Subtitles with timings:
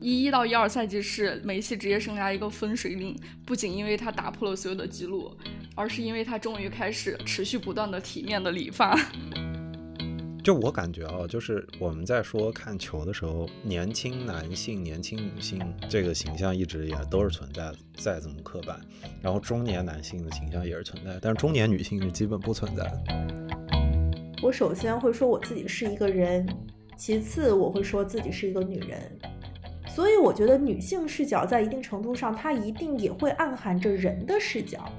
[0.00, 3.14] 一一到一二赛季是梅西职业生涯一个分水岭，
[3.44, 5.30] 不仅因为他打破了所有的记录，
[5.74, 8.98] 而是因为他终于开始持续不断的体面的理发。
[10.42, 18.80] 就我感觉啊，就是我们在说看球的时候，年轻男性、年轻女性这个形象一直也都是存在的，再怎么刻板，
[19.20, 23.02] 然后中年男性的形象也是存在，但是中年女性是基本不存在的。
[24.42, 26.48] 我首先会说我自己是一个人，
[26.96, 29.18] 其次我会说自己是一个女人，
[30.00, 34.90] 所以我觉得女性视角在一定程度上，它一定也会暗含着人的视角。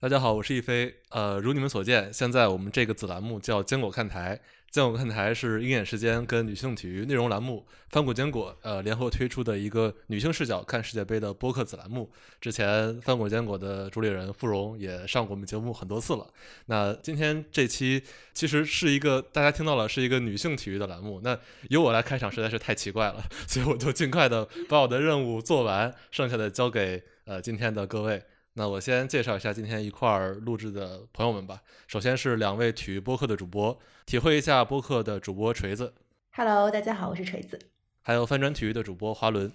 [0.00, 0.94] 大家好，我是一飞。
[1.10, 4.40] 呃，如你们所见，现在我们这个子栏目叫“坚果看台”。
[4.76, 12.12] 在我们看台是鹰眼时间跟女性体育内容栏目翻滚坚果呃联合推出的一个女性视角看世界杯的播客子栏目。
[12.42, 16.26] 之前翻滚坚果的主理人付荣也上过我们节目很多次了。
[16.66, 18.02] 那今天这期
[18.34, 21.22] 其实是一个大家听到了是一个女性体育的栏目。
[21.24, 21.38] 那
[21.70, 28.22] 由我来开场实在是太奇怪了，所以我就尽快的把我的任务做完，剩下的交给呃今天的各位。
[28.58, 31.62] 那我先介绍一下今天一块儿录制的朋友们吧。
[31.86, 35.92] 首先是两位体育播客的主播，体会一下播客的主播锤子。
[36.30, 37.58] Hello，大家好，我是锤子。
[38.02, 39.52] 还有翻转体育的主播华伦。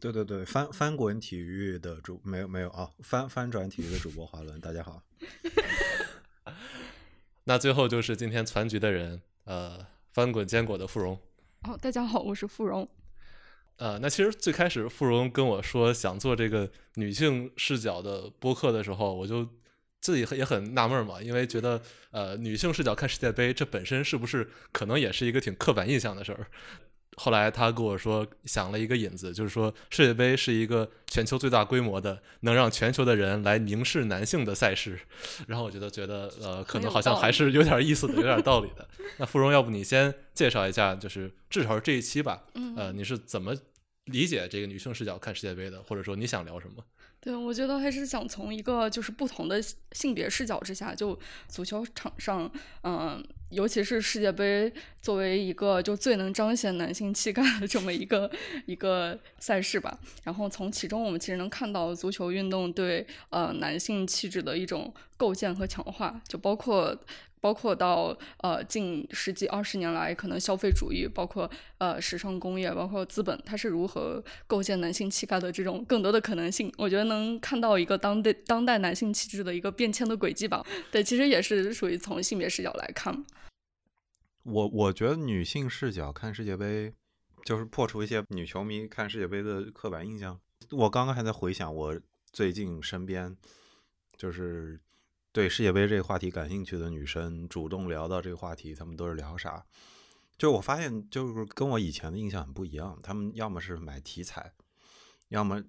[0.00, 5.00] 对对对，翻翻滚体育的主没有没有啊，翻翻转体育的主播华伦，大家好。
[7.44, 11.16] 那最后就是今天攒局的人，呃，翻滚坚果的芙蓉。
[11.62, 12.88] 哦，大家好，我是芙蓉。
[13.76, 19.48] 呃，那其实最开始芙蓉跟我说想做这个女性视角的播客的时候，我就
[20.02, 26.46] 自己也很纳闷嘛，因为觉得呃女性视角看世界杯，这本身是不是可能也是一个挺刻板印象的事儿？
[27.16, 34.98] 后来他跟我说想了一个引子，就是说世界杯是一个全球最大规模的能让全球的人来凝视男性的赛事，
[35.46, 38.88] 然后我觉得觉得呃可能好像还是有点意思的，有点道理的。
[39.18, 42.44] 那芙蓉，要不你先介绍一下，就是至少是这一期吧，
[42.76, 43.54] 呃，你是怎么
[44.06, 46.82] 理解这个女性视角看世界杯的，或者说你想聊什么？
[47.24, 49.62] 对，我觉得还是想从一个就是不同的
[49.92, 51.16] 性别视角之下，就
[51.46, 52.50] 足球场上，
[52.82, 58.30] 嗯，尤其是世界杯作为一个就最能彰显男性气概的这么一个
[58.66, 59.98] 一个赛事吧。
[60.24, 66.98] 然后从其中我们其实能看到足球运动对呃男性气质的一种构建和强化，就包括。
[67.42, 80.64] 包括到呃近十几二十年来，可能消费主义，包括呃时尚工业，包括资本，它是如何构建男性气概的这种更多的可能性，我觉得能看到一个当代当代男性气质的一个变迁的轨迹吧。
[80.92, 83.24] 对，其实也是属于从性别视角来看。
[84.42, 86.92] 我我觉得女性视角看世界杯，
[87.44, 90.40] 就是破除一些女球迷看世界杯的刻板印象。
[90.70, 92.00] 我刚刚还在回想我
[92.32, 93.36] 最近身边，
[94.16, 94.80] 就是。
[95.34, 99.64] 对世界杯这个话题感兴趣的女生主动聊到这个话题，她们都是聊啥？
[100.36, 103.00] 就我发现，就是跟我以前的印象很不一样。
[103.02, 104.52] 她们要么是买题材，
[105.28, 105.64] 要么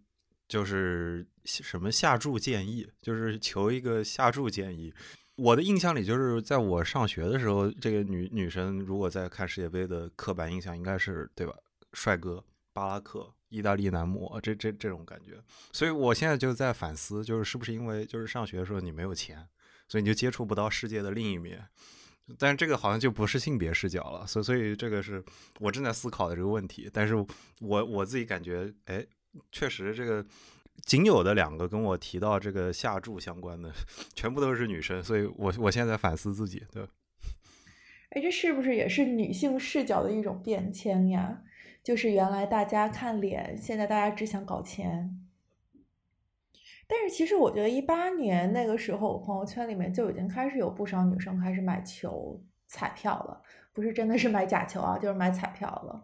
[0.50, 4.94] 就是什么下注建议，就是求一个下注建议。
[5.36, 11.54] 我的印象里，就是在我上学的时候，这个女女生如果在看世界杯的刻板印象，应该是对吧？
[11.94, 15.42] 帅哥，巴拉克，意大利男模，这这这种感觉。
[15.72, 19.48] 所以我现在就在反思，就是是不是因为就是上学的时候你没有钱。
[19.86, 21.64] 所以你就接触不到世界的另一面，
[22.40, 25.24] 但是这个好像就不是性别视角了，所所以这个是
[25.60, 26.90] 我正在思考的这个问题。
[26.92, 27.14] 但是
[27.60, 29.06] 我我自己感觉，哎，
[29.52, 30.26] 确实这个
[30.82, 33.72] 仅有的两个跟我提到这个下注相关的，
[34.14, 36.84] 全部都是女生，所以我我现在反思自己，对。
[38.12, 41.42] 哎，这是不是也是女性视角的一种变迁呀？
[41.84, 45.20] 就是原来大家看脸，现在大家只想搞钱。
[46.86, 53.42] 但是其实我觉得一八年那个时候，我朋友圈里面就已经开始有不少女生开始买球彩票了，
[53.74, 56.04] 不是真的是买假球啊，就是买彩票了。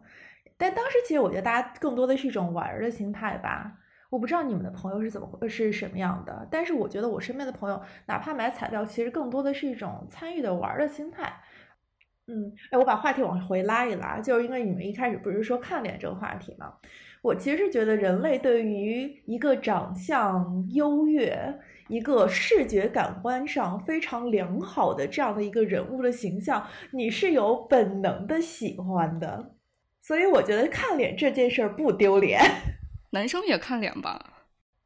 [0.58, 3.78] 但当时其实我觉得大家更多的是一种玩的心态吧。
[4.10, 11.32] 我不知道你们的朋友是怎么会是什么样的，但是我觉得我身边的朋友哪怕买彩票，其实更多的是一种参与的玩的心态。
[12.28, 16.74] 嗯，哎，我把话题往回拉一拉，就是因为你们一开始不是说看脸这个话题吗？
[17.22, 29.56] 我其实是觉得，人类对于一个长相优越、一个视觉感官上非常良好的这样的一个人物的形象，你是有本能的喜欢的。
[30.02, 32.40] 所以我觉得看脸这件事儿不丢脸。
[33.12, 34.34] 男生也看脸吧？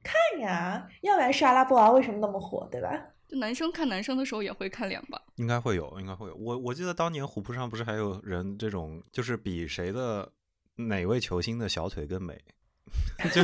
[0.04, 2.92] 看呀，要不然是阿拉伯娃为什么那么火，对吧？
[3.28, 5.22] 就男生看男生的时候也会看脸吧？
[5.36, 6.36] 应该会有，应该会有。
[6.36, 10.32] 我我记得当年虎扑上不是还有人这种，就是比谁的。
[10.76, 12.44] 哪位球星的小腿更美？
[13.32, 13.44] 就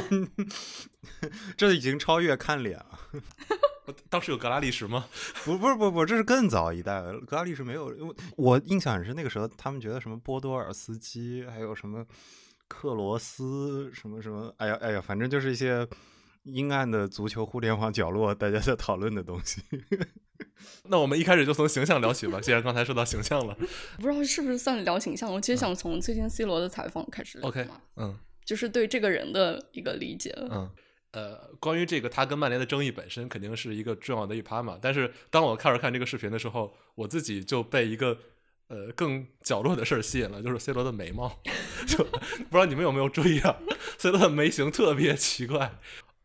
[1.56, 3.00] 这已经超越看脸了。
[4.10, 5.06] 当时有格拉利什吗？
[5.46, 7.20] 不，不是，不，不，这是更早一代了。
[7.22, 12.04] 格拉利什没有，因为我印象很深，那个时候他们觉得什么波多尔斯基，还有什么
[12.70, 15.86] 克罗斯，什么什么，哎呀，哎呀，反正就是一些
[16.44, 19.62] 阴暗的足球互联网角落，大家在讨论的东西。
[20.88, 23.54] 那我们一开始就从形象聊起吧，既然刚才说到形象了，
[24.00, 25.34] 不知道是不是算聊形象？
[25.34, 27.68] 我其实想从最近 C 罗的采访开始聊 OK，
[27.98, 30.34] 嗯就是对这个人的一个理解。
[30.50, 30.70] 嗯。
[31.12, 38.16] 呃，关于这个他跟曼联的争议本身肯定是一个重要的一趴嘛，但是当我开始看这个视频的时候，我自己就被一个
[38.70, 41.30] 呃更角落的事儿吸引了，就是 C 罗的眉毛，
[41.86, 43.58] 就不知道你们有没有注意啊
[43.98, 45.78] ，C 罗的眉形特别奇怪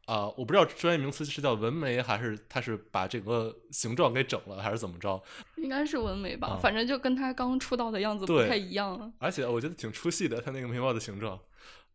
[0.06, 5.18] 啊、我不知道专业名词是叫纹眉还是他是把整个形状给整了还是怎么着，
[5.56, 9.10] 应该是纹眉吧，啊反正就跟他刚出道的样子不太一样。
[9.18, 11.40] 而且我觉得挺出戏的，他那个眉毛的形状。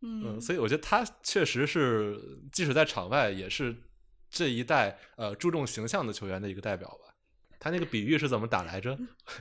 [0.00, 2.18] 嗯，嗯，所以我觉得他确实是，
[2.50, 3.76] 即使在场外，也是
[4.28, 7.09] 这一代呃注重形象的球员的一个代表吧。
[7.60, 8.98] 他那个比喻是怎么打来着？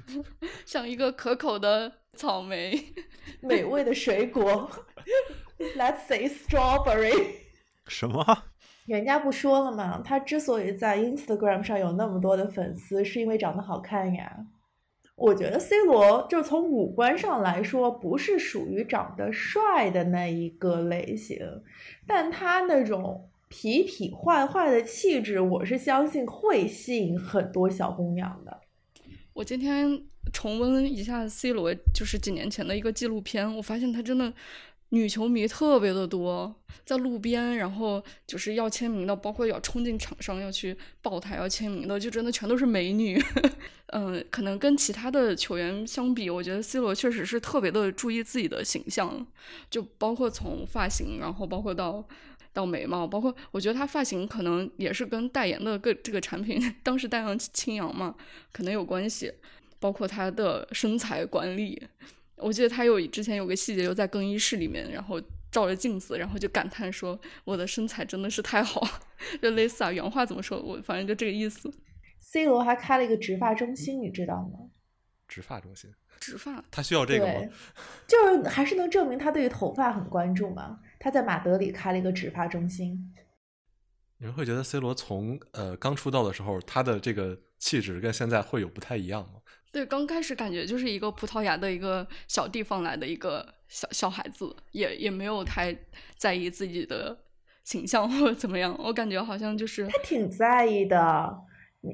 [0.65, 2.93] 像一个可口的草莓。
[3.41, 4.69] 美味的水果，
[5.77, 7.35] Let's say strawberry。
[7.87, 8.43] 什么？
[8.85, 10.01] 人家不说了吗？
[10.03, 14.45] 他之所以在 Instagram 上有那么多的粉丝，是因为长得好看呀。
[15.15, 21.39] 我觉得 C 罗就从五官上来说，不是属于长得帅的那一个类型，
[22.07, 28.61] 但他那种痞痞坏坏的气质，我是相信会吸引很多小姑娘的。
[29.33, 34.31] 我今天重温一下 C 罗，就是几年前的一个纪录片，我发现他真的
[34.89, 36.55] 女球迷特别的多，
[36.85, 43.19] 在路边，然后就是要签名的，包括要冲进场上要去抱他要签名的，就真的全都是美女。
[43.91, 49.25] 嗯，可能跟其他的球员相比，我觉得 C 罗确实是特别的注意自己的形象，
[49.71, 52.07] 就包括从发型，然后包括到。
[52.53, 58.15] 到眉毛，包括我觉得他发型可能也是跟代言的个这个产品， 当时代言青扬嘛，
[58.51, 59.33] 可能有关系。
[59.81, 61.81] 包括他的身材管理，
[62.35, 68.85] 我记得他有之前有个细节，就在更衣室里面，然后照着镜子，然后就感叹说：“我的身材真的是太好。
[69.41, 70.61] ”就类似啊，原话怎么说？
[70.61, 71.71] 我反正就这个意思。
[72.19, 74.67] C 罗还开了一个植发中心，你知道吗？
[75.29, 77.47] 植发中心，植发，他需要这个吗？，
[78.05, 80.79] 就是还是能证明他对于头发很关注嘛。
[80.99, 83.13] 他在马德里开了一个植发中心，
[84.17, 89.39] 你们会觉得 C 罗从呃刚出道的时候，他的这个气质跟现在会有不太一样吗？
[89.71, 95.73] 对，刚开始感觉就是一个葡萄牙的一个小地方来的一个小小孩子，也也没有太
[96.17, 97.17] 在意自己的
[97.63, 98.75] 形象或者怎么样。
[98.77, 101.41] 我感觉好像就是他挺在意的。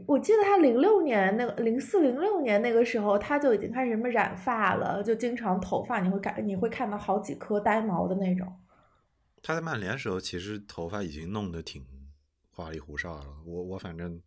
[0.07, 8.51] 我记得他零六年那个零四零六年那个时候，他就已经开始什么染发了，就经常头发你会感你会看到好几颗呆毛的那种。
[9.45, 11.85] 他在曼联时候，其实头发已经弄得挺
[12.49, 13.27] 花里胡哨了。
[13.45, 14.19] 我我反正，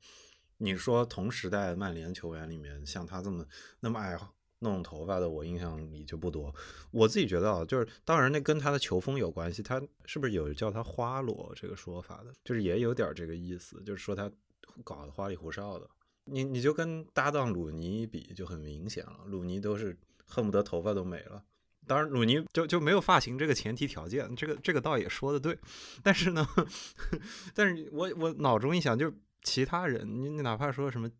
[0.58, 3.44] 你说同时代曼联球员里面，像他这么
[3.80, 4.16] 那么爱
[4.60, 6.54] 弄头发的，我印象里就不多。
[6.92, 12.32] 我自己觉得啊，就是当然那跟他的球风有关系，他是不是有叫他花裸这个说法的？
[12.44, 14.30] 就是也有点这个意思，就是说他
[14.84, 15.90] 搞得花里胡哨的。
[16.26, 21.42] 你你就跟搭档鲁尼比就很明显了，鲁尼都是恨不得头发都没了。
[21.88, 25.58] 当然，鲁尼就就没有发型这个前提条件，这个这个倒也说的对，
[26.02, 26.46] 但是呢，
[27.54, 29.12] 但是我我脑中一想，就
[29.42, 31.10] 其他人，你你哪怕说什么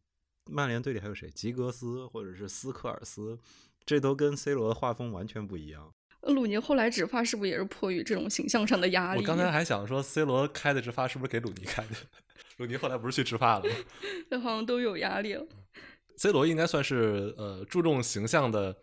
[0.50, 3.38] 曼联队里还有谁，吉格斯或者是斯科尔斯，
[3.84, 5.90] 这都跟 C 罗的画风完全不一样。
[6.22, 9.20] 鲁尼后来植发是不是也是迫于这种形象上的压力？
[9.20, 11.94] 我刚才 还想说，C 罗开的植发是不是给鲁尼开的？
[12.58, 13.70] 鲁尼后来不是去植发了吗
[14.28, 15.46] 这好像都有压力了。
[16.16, 18.76] ？C 罗应该算是呃注重形象的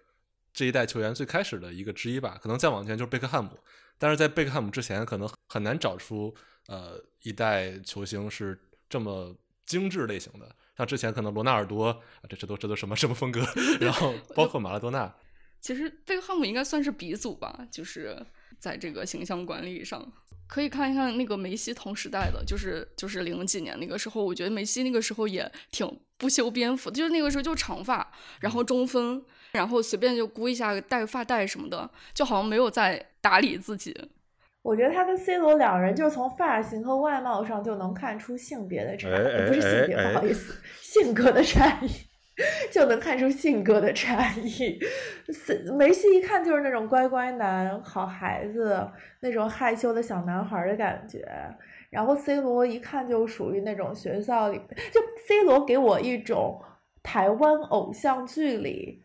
[0.55, 3.51] 这一代球员最开始的一个之一吧，可能再往前就是贝克汉姆，
[3.99, 6.33] 但是在贝克汉姆之前，可能很难找出
[6.67, 8.57] 呃一代球星是
[8.89, 9.35] 这么
[9.65, 10.55] 精致类型的。
[10.77, 13.45] 像之前可能罗纳尔多，这这都这都什么什么风格？
[13.81, 15.13] 然后包括马拉多纳，
[15.59, 18.25] 其实贝克汉姆应该算是鼻祖吧，就是
[18.57, 20.09] 在这个形象管理上，
[20.47, 25.85] 可以看一看那个梅西同时代的，就是就是零几年那个时候，我觉得梅西那个时候也挺
[26.17, 34.09] 不修边幅，就是那个时候就长发，然后中分，然后随便就箍一下戴个发带什么的，就好像没有在打理自己。
[34.61, 41.89] 我觉得他跟 C 罗两人就是从发型和外貌上就能看出性别的差异，哎哎不是性别，哎不好意思，性格的差异，
[42.71, 44.79] 就能看出性格的差异。
[45.77, 51.23] 梅西一看就是那种乖乖男、好孩子，那种害羞的小男孩的感觉。
[51.95, 54.59] 然后 C 罗一看就属于那种学校里，
[54.91, 56.61] 就 C 罗给我一种
[57.01, 59.01] 台湾偶像剧里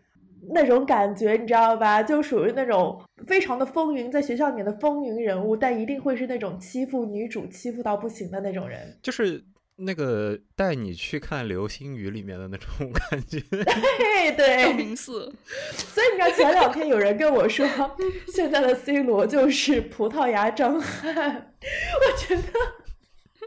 [0.53, 2.03] 那种感觉，你知道吧？
[2.03, 8.99] 就属于那种非常的风云，在学校里面的风云人物，但一定会是那种欺负女主欺负到不行的那种人。
[9.01, 9.45] 就是
[9.77, 13.41] 那个带你去看流星雨里面的那种感觉。
[13.41, 15.33] 对 对，道明寺，
[15.73, 17.67] 所以你知道前两天有人跟我说，
[18.29, 21.15] 现在的 C 罗就是葡萄牙张翰，
[21.65, 22.43] 我觉得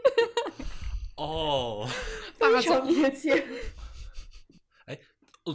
[1.16, 1.88] 哦，
[2.38, 3.46] 非常贴切。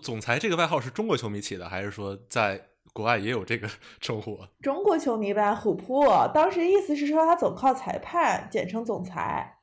[0.04, 3.68] 总裁这个外号是中国球迷起的，还是说在国外也有这个
[4.00, 4.40] 称呼？
[4.62, 9.58] 中国球迷吧，虎扑当时意思是说他总靠裁判，简称总裁。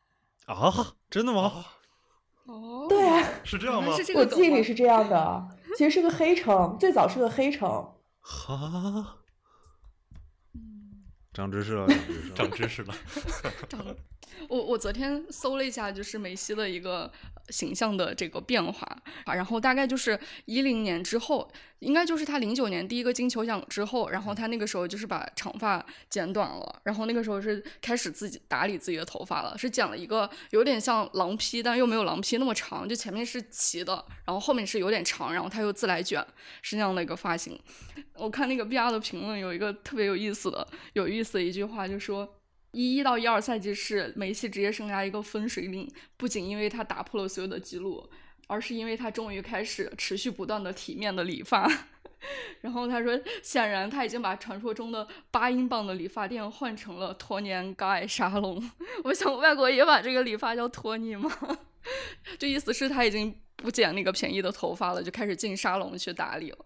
[0.46, 1.66] 啊，真的吗？
[2.46, 3.96] 哦，对啊，是这样吗？
[4.16, 7.68] 我记忆里是这样的，其实是个黑城，最早是个黑城。
[8.20, 9.18] 哈，
[10.54, 11.86] 嗯长知识了，
[12.34, 12.92] 长知识了。
[13.68, 13.96] 长知识了。
[14.48, 17.10] 我我昨天搜了一下，就是梅西的一个
[17.48, 18.86] 形象的这个变化
[19.24, 36.24] 啊，然后大概就是一零年之后，应该就是他零九年第一个金球奖之后，然后他那个时候就是把长发剪短了，然后那个时候是开始自己打理自己的头发了，是剪了一个有点像狼披，但又没有狼披那么长，就前面是齐的，然后后面是有点长，然后他又自来卷，
[36.62, 37.58] 是那样的一个发型。
[38.14, 42.28] 我看那个 B R 的评论有一个特别有意思的有意思的一句话，就说。
[42.72, 48.08] 一一到一二赛季是梅西职业生涯一个分水岭，不仅因为他打破了所有的记录，
[48.46, 51.70] 而是因为他终于开始持续不断的体面的理发。
[52.60, 58.70] 然后他说，显然他已经把传说中的八英镑的理发店换成了托尼安盖沙龙。
[59.04, 61.30] 我想外国也把这个理发叫托尼吗？
[62.38, 66.58] 就意思是他已经不剪那个便宜的头发了，就开始进沙龙去打理了。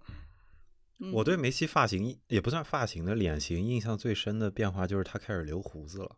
[1.00, 6.16] 嗯我对梅西发型也不算发型的脸型印象最深的变化就是他开始留胡子了。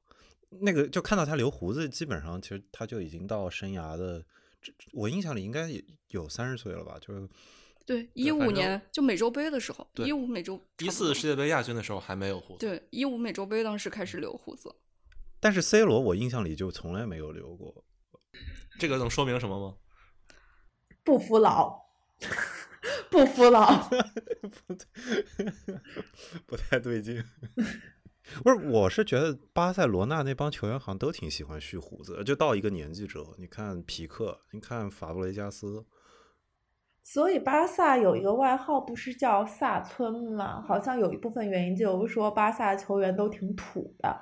[0.61, 4.23] 那个就看到他留胡子，基本上其实他就已经到生涯的，
[4.61, 6.99] 这我印象里应该也有三十岁了吧？
[7.01, 7.27] 就是
[7.87, 12.67] 对一五年就美洲杯的时候，对一五美洲一差不多四世界杯亚军的时候还没有胡子。
[12.67, 14.75] 对一五美洲杯当时开始留胡子。
[15.41, 17.85] 但是 C 罗我印象里就从来没有留过。
[18.79, 19.77] 这个能说明什么吗？
[21.03, 21.81] 不服老，
[23.11, 23.89] 不服老。
[23.89, 24.75] 不
[26.47, 27.23] 不太对劲。
[28.45, 35.85] 不是，我是觉得巴塞罗那那帮球员好像都挺喜欢蓄胡子，就到一个年纪之后，你看皮克，你看法布雷加斯，
[37.03, 40.62] 所以巴萨有一个外号，不是叫萨村吗？
[40.62, 44.17] 好像有一部分原因就是说巴萨球员都挺土的，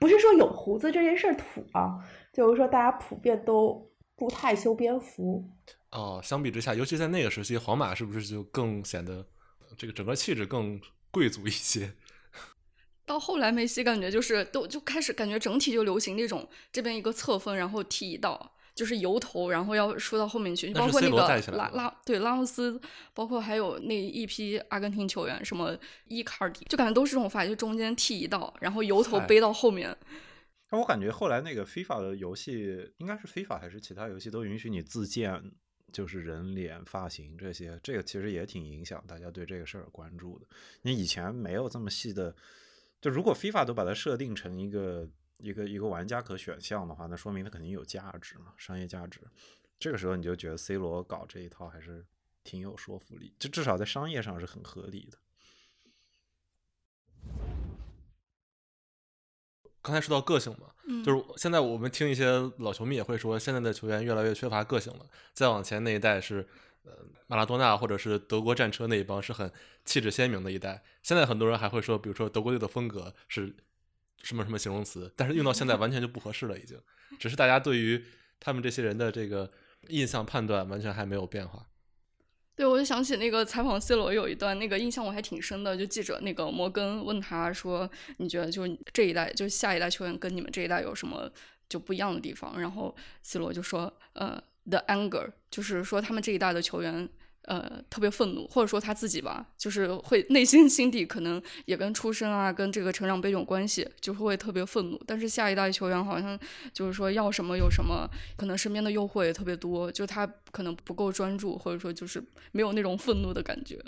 [0.00, 1.98] 不是说有胡子这件事儿土啊，
[2.32, 5.44] 就是说大家普遍都不太修边幅。
[5.92, 9.24] 哦，相比之下，尤其在那个时期，皇马是不是就更显得
[9.76, 10.80] 这个整个气质更
[11.10, 11.94] 贵族一些？
[13.04, 21.16] 到后来，梅西感觉就是都就开始感觉整体就流行那种这边一个侧分，然后剃一道，就是由头，然后要梳到后面去，包括那个
[21.56, 22.80] 拉拉对拉莫斯，
[23.12, 29.94] 包括还有那一批阿根廷球员，什么伊卡尔迪，就感觉都是这种发型，就中间剃一道，然后由头背到后面。
[30.70, 35.52] 但我感觉后来那个 FIFA 的游戏，应该是 FIFA 还是其他游戏都允许你自建，
[35.92, 40.46] 就是人脸、发型这些，这个其实也挺影响大家对这个事儿关注的。
[40.80, 42.34] 你以前没有这么细的，
[43.00, 45.08] 就如果 FIFA 都把它设定成一个
[45.38, 49.20] 一个一个玩家可选项的话，那说明它肯定有价值嘛，商业价值。
[49.78, 52.04] 这个时候你就觉得 C 罗搞这一套还是
[52.42, 55.18] 挺有说服力，就至少在商业上是很合理的。
[59.82, 62.24] 刚才说到个性嘛，嗯，就是现在我们听一些
[62.58, 65.04] 老球迷也会说，现在的球员越来越缺乏个性了。
[65.34, 66.46] 再往前那一代是，
[66.84, 66.92] 呃，
[67.26, 69.50] 马拉多纳或者是德国战车那一帮是很
[69.84, 70.82] 气质鲜明的一代。
[71.02, 73.54] 现在很多人还会说，比如说德国队的风格是
[74.22, 76.78] 什么什么形容词，但是用到现在完全就不合适了，已经。
[77.18, 78.02] 只是大家对于
[78.38, 79.50] 他们这些人的这个
[79.88, 81.66] 印象判断完全还没有变化。
[82.62, 85.76] 对，我就想起那个采访 C 罗有一段，那个印象我还挺深的。
[85.76, 91.28] 就记者那个摩根问他说：“你觉得就这一代，就下一代球员跟你们这一代有什么
[91.68, 94.40] 就不一样的地方？”然后 C 罗就说：“呃
[94.70, 97.08] ，the anger，就是说他们这一代的球员。”
[97.44, 105.00] 呃，特别愤怒，或者说他自己吧，就是会内心 心底可能也跟出身啊，跟这个成长背景有关系，就会特别愤怒。
[105.06, 106.38] 但是下一代球员好像
[106.72, 112.22] 就是说要什么有什么，可能身边的诱惑也特别多，就他可能不够专注，或者说就是
[112.52, 113.78] 没有那种愤怒的感觉。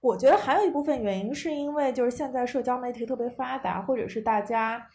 [0.00, 4.88] 我觉得还有一部分原因是因为就是现在社交媒体特别发达，或者是大家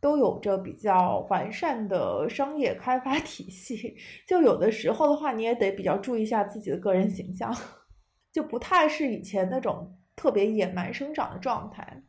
[0.00, 7.54] 都有着比较完善的商业开发体系，就有的时候的话，你也得比较注意一下自己的个人形象，
[8.32, 12.02] 就不太是以前那种特别野蛮生长的状态。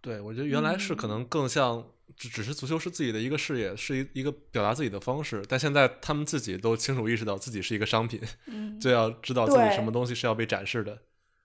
[0.00, 1.84] 对，我觉得原来是可能更像
[2.16, 10.98] 只只是足球是自己的一个事业，是一一个表达自己的方式，但现在他们自己都清楚意识到自己是一个商品，嗯，就要知道自己什么东西是要被展示的。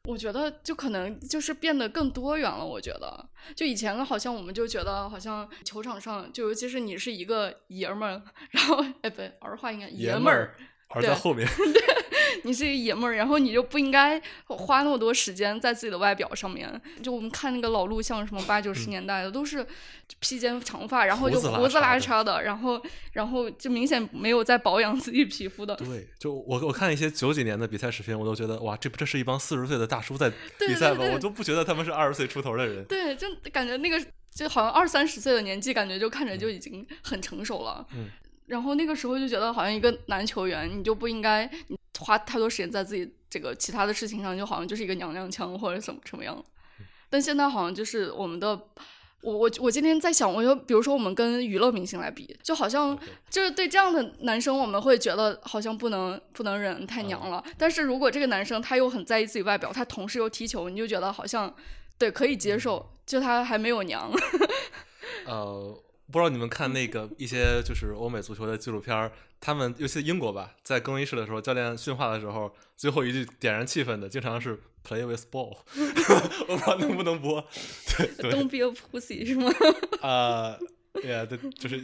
[0.08, 2.66] 我觉得就可能就是变得更多元了。
[2.66, 8.22] 我觉得，就以前好像我们就觉得，好像球场上，就尤其是你是一个爷们儿，
[8.52, 10.56] 然后哎不对，儿化应该爷们儿，
[10.90, 11.48] 而在后面，
[12.44, 16.82] 你是一个爷们儿，然后你就不应该花那么多时间在自己的外表上面。
[17.04, 19.66] 就我们看那个老录像，什么八九十年代的，都是
[20.20, 25.76] 披肩长发，然后就胡子拉碴的，然后然后就明显没有在保养自己皮肤的。
[25.76, 31.04] 对，就我我看一些九几年的比赛视频，我都觉得哇，这不这是一帮四十岁的大叔在比赛吗？
[31.14, 32.86] 我都不觉得他们是二十岁出头的人。
[32.86, 34.02] 对，就感觉那个
[34.34, 37.86] 就好像二三十岁的年纪，感觉就看着就已经很成熟了。
[37.94, 38.10] 嗯。
[38.48, 46.44] 然后那个时候就觉得，好像一个男球员，你就不应该你花太多时间在自己这个其他的事情上，就好像就是一个娘娘腔或者怎么什么样。
[47.10, 48.50] 但现在好像就是我们的，
[49.20, 52.98] 我我我今天在想，我就比如说我们跟娱乐明星来比，就好像
[53.30, 57.44] 就是对这样的男生，我们会觉得好像不能不能忍，太娘了。
[57.58, 61.54] 但是如果这个男生他又很在意自己外表，他同时又踢球，你就觉得好像
[61.98, 64.10] 对可以接受，就他还没有娘。
[65.28, 65.84] 呃。
[66.12, 75.58] 不知道你们看那个一些就是欧美足球的纪录片儿，他们尤其英国吧，在更衣室的时候，教练训话的时候，最后一句点燃气氛的，经常是 “play with ball”，
[76.48, 77.46] 我不知道能不能播。
[77.98, 79.52] 对，Don't be a pussy 是吗？
[80.02, 80.58] 啊，
[80.94, 81.78] 对呀，对，就是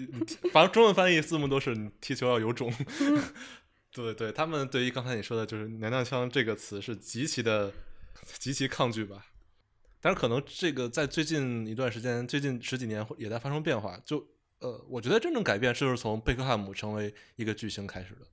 [0.51, 2.74] 反正中文翻译字幕都是“你踢球要有种
[3.92, 7.72] ”。对对，他们对于刚才你说的就是“娘娘腔”这个词是极其的
[8.39, 9.27] 极其抗拒吧。
[10.04, 13.98] 但是可能这个在最近一段时间，最近十几年也在发生变化。
[14.04, 14.22] 就
[14.60, 18.28] 呃，我觉得真正改变是从贝克汉姆成为一个巨星开始的。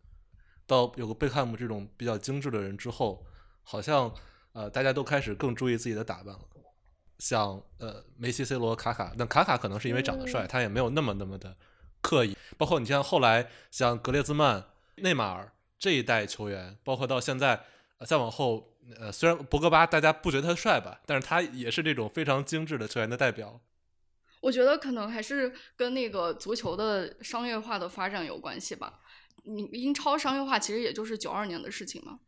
[0.66, 3.24] 到有个贝克汉姆这种比较精致的人之后，
[3.62, 4.12] 好像
[4.52, 6.40] 呃大家都开始更注意自己的打扮了。
[7.20, 11.56] 像呃梅西、C 罗、卡卡，那卡卡可能是因为长得帅，他也没有那么那么的
[12.00, 12.36] 刻意。
[12.58, 14.64] 包括你像后来像格列兹曼、
[14.96, 17.62] 内马尔这一代球员，包括到现在
[18.06, 18.66] 再往后。
[18.98, 23.60] 呃，虽然博格巴大家不觉得他帅吧，但是他也是这种非常精致的球员的代表。
[24.40, 28.98] 我觉得可能还是跟那个足球的商业化的发展有关系吧。
[29.44, 32.18] 你英超商业化其实也就是九二年的事情嘛。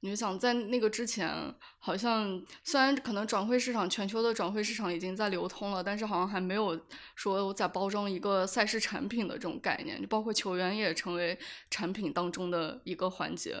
[0.00, 1.30] 你就想在那个之前，
[1.78, 6.80] 好像虽然可能转会市场全球的转会市场已经在流通了，但是好像还没有
[7.14, 11.38] 说我在包装一个赛事产品的这种概念，就包括球员也成为
[11.70, 13.56] 产品当中的一个环节。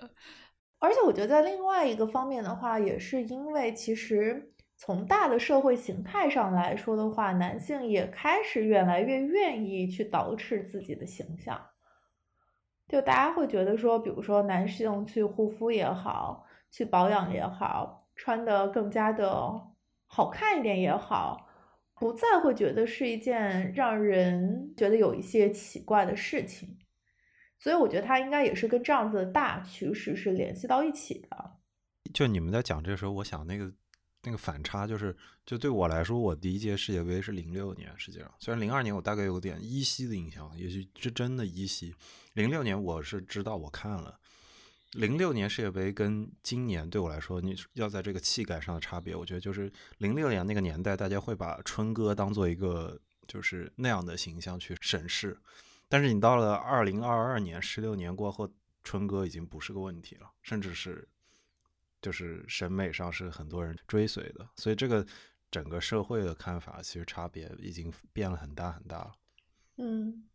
[0.80, 11.60] 而且我觉得，在另外一个方面的话，也是因为其实从大的社会形态上来说的话，男性也开始越来越愿意去捯饬自己的形象。
[12.86, 19.28] 就大家会觉得说，比如说男性去护肤也好，去保养也好，穿的更加的
[20.06, 21.48] 好看一点也好，
[21.94, 26.78] 不再会觉得是一件让人觉得有一些奇怪的事情。
[27.58, 31.52] 所以我觉得它应该也是跟这样子的大趋势是联系到一起的。
[32.14, 33.72] 就你们在讲这时候，我想那个
[34.22, 41.94] 那个反差，就是就对我来说，我第一届世界杯是零六年，实际上虽然零二年我大概有点依稀的印象，也许是真的依稀。
[42.32, 44.18] 零六年我是知道我看了，
[44.92, 55.36] 零六年世界杯跟今年对我来说，你要在这个气概上的差别，我觉得就是零六年那个年代，大家会把春哥当做一个就是那样的形象去审视。
[55.88, 58.48] 但是你到了二零二二年，十六年过后，
[58.84, 61.08] 春哥已经不是个问题了，甚至是，
[62.02, 65.06] 就是审美上是很多人追随的，所以这个
[65.50, 69.12] 整个社会的看法其实差别已经变了很大很大了。
[69.78, 70.28] 嗯，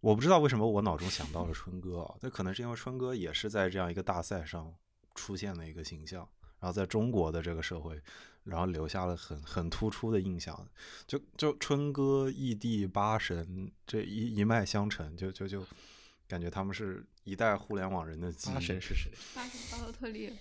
[0.00, 4.72] 我不知道为什么我脑中想到了春哥啊，那可能是因为春哥也是在这样一个大赛上
[5.14, 6.28] 出现的一个形象，
[6.60, 8.00] 然后在中国的这个社会。
[8.44, 10.68] 然后留下了很很突出的印象，
[11.06, 15.64] 就就春哥、异地八神这一一脉相承，就就就
[16.26, 18.54] 感觉他们是一代互联网人的基因。
[18.54, 19.10] 八神是谁？
[19.34, 20.32] 八神巴洛特利。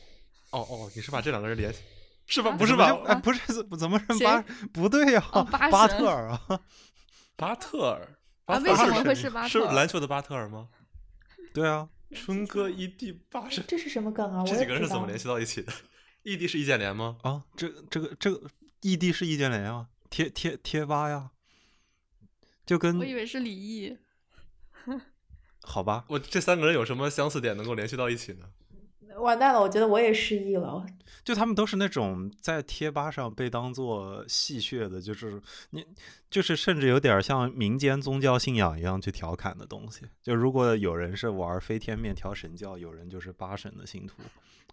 [0.51, 1.79] 哦哦，你是把这两个人联系？
[2.25, 2.51] 是吧？
[2.51, 2.85] 不是吧？
[3.05, 3.39] 哎，不是，
[3.77, 4.43] 怎么是巴？
[4.71, 5.19] 不对呀，
[5.51, 6.61] 巴特尔啊，
[7.35, 8.15] 巴特尔。
[8.45, 8.57] 啊？
[8.59, 9.49] 为什么会是巴特？
[9.49, 10.69] 是篮球的巴特尔吗？
[11.53, 14.43] 对啊，春哥异地八神，这是什么梗啊？
[14.45, 15.71] 这几个人是怎么联系到一起的？
[16.23, 17.17] 异地是易建联吗？
[17.23, 18.49] 啊，这这个这个
[18.81, 21.31] 异地是易建联啊，贴贴贴吧呀，
[22.65, 23.97] 就跟我以为是李毅，
[25.63, 28.45] 好吧，我这三个人有什么相似点能够联系到一起呢？
[29.17, 30.85] 完蛋了，我觉得我也失忆了。
[31.25, 35.85] 就他们都是那种在贴吧上被当做戏谑的，就是你
[36.29, 40.03] 就是甚至有点像民间宗教信仰一样去调侃的东西。
[40.21, 44.21] 就如果有人是玩飞天面条神教，有人就是八神的信徒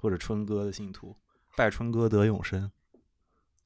[0.01, 1.17] 或者春哥的信徒。
[1.57, 2.71] 拜春哥得永生。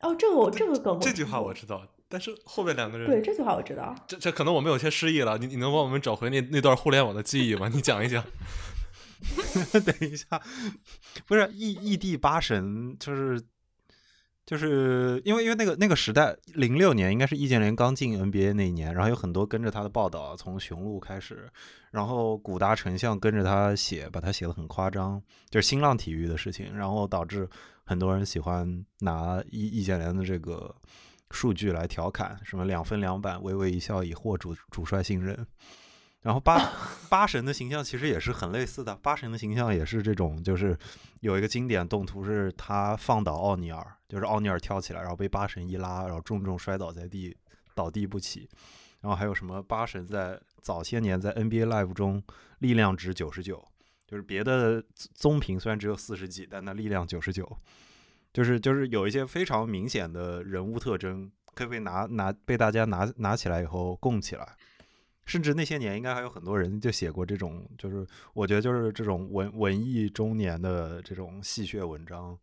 [0.01, 3.95] 哦，这个我这个梗，这句话我知道，但是后面两个人，对这句话我知道。
[4.09, 7.69] 这这可能我们有些失忆了，你你能帮我们找回那那段互联网的记忆吗？
[7.69, 8.25] 你讲一讲。
[9.85, 10.41] 等一下，
[11.27, 13.39] 不是异异地八神，就是
[14.47, 21.53] 就是因为因为那个那个时代，零六年应该是易建联刚进 NBA 那一年，然后有很多跟着他的报道，从雄鹿开始，
[21.91, 27.47] 然后古达成像跟着他写，把他写的很夸张，就是新浪体育的事情，然后导致
[27.91, 30.73] 很多人喜欢拿易易建联的这个
[31.33, 35.45] 数据来调侃，什么两分两板，微微一笑以获主主帅信任。
[36.21, 36.71] 然后八
[37.11, 40.79] 八神的形象其实也是很类似的，八神的形象也是这种，就是
[41.19, 47.37] 有一个经典动图是他放倒奥尼尔，就是奥尼尔跳起来，然后被八神一拉，然后重重摔倒在地，
[47.75, 48.49] 倒地不起。
[49.01, 52.23] 然后还有什么八神在早些年在 NBA Live 中
[52.61, 53.67] 力量值九十九，
[54.11, 54.83] 就是别的
[55.15, 57.57] 综评虽然只有四十几，但那力量九十九，
[58.33, 64.57] 就是就是有一些非常明显的人物特征，可以被拿拿被大家拿拿起来以后供起来。
[65.27, 72.37] 甚至那些年，应该还有很多人就写过这种，就是我觉得就是这种文文艺中年的这种戏谑文章，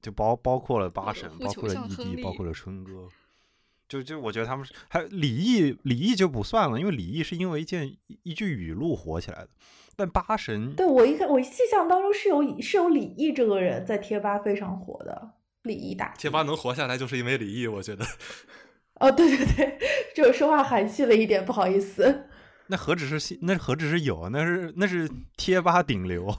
[0.00, 3.06] 就包包括了八神，包括了异地，包括了春哥，
[3.86, 9.50] 就就我觉得他们是还有李毅，李毅就不算了，因为李毅是因为一件一句语录火起来的，
[10.00, 15.32] 但八神，对我一看，我印象当中是有是有李毅这个人在贴吧非常火的，
[15.64, 18.02] 李毅大贴吧能活下来就是因为李毅，我觉得。
[18.94, 19.78] 哦，对对对，
[20.14, 22.28] 就说话含蓄了一点，不好意思。
[22.68, 26.34] 那何止是那何止是有，那是那是贴吧顶流，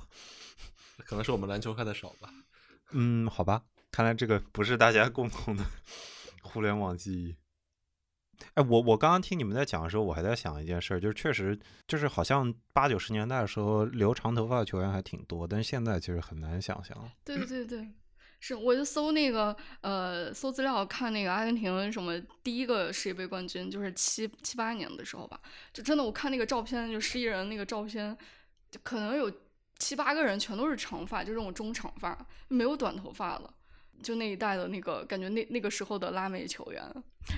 [1.06, 2.30] 可能是我们篮球看的少吧。
[2.93, 5.63] 嗯，好吧，看来这个不是大家共同的
[6.41, 7.36] 互联网记忆。
[8.54, 16.97] 哎，我我刚刚听你们在讲的时候，我还在想一件事，就是确实就是好像八九十年代的时候留长头发的球员还挺多，但是现在其实很难想象。
[17.23, 17.88] 对对对。
[18.43, 25.39] 是，我就搜那个，呃，搜资料看那个阿根廷什么第一个世界杯冠军，就是七七八年的时候吧，
[25.71, 28.17] 就真的我看那个照片，就十一人那个照片，
[28.82, 29.32] 可能有
[29.77, 33.54] 七八个人全都是长发，就这种中长发，没有短头发了，
[34.01, 36.83] 就那一代的那个感觉，那那个时候的拉美球员，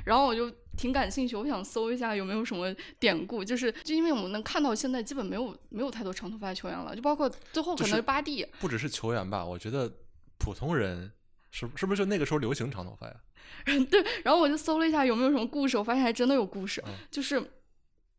[0.05, 9.91] 然后我就挺感兴趣，我想搜一下有没有什么典故，就是就因为我们能看到现在基本没有没有太多长头发球员了，就包括最后可能是巴蒂，不只是球员吧，我觉得。
[10.39, 11.09] 普通人
[11.51, 13.15] 是是不是就那个时候流行长头发呀？
[13.89, 16.83] 对，然后我就搜了一下有没有什么故事，我发现还真的有故事。
[17.09, 17.41] 就是，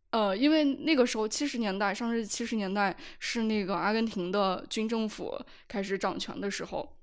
[0.09, 6.97] 呃，因为那个时候七十年代，上世纪七十年代是那个阿根廷的军政府开始掌权的时候，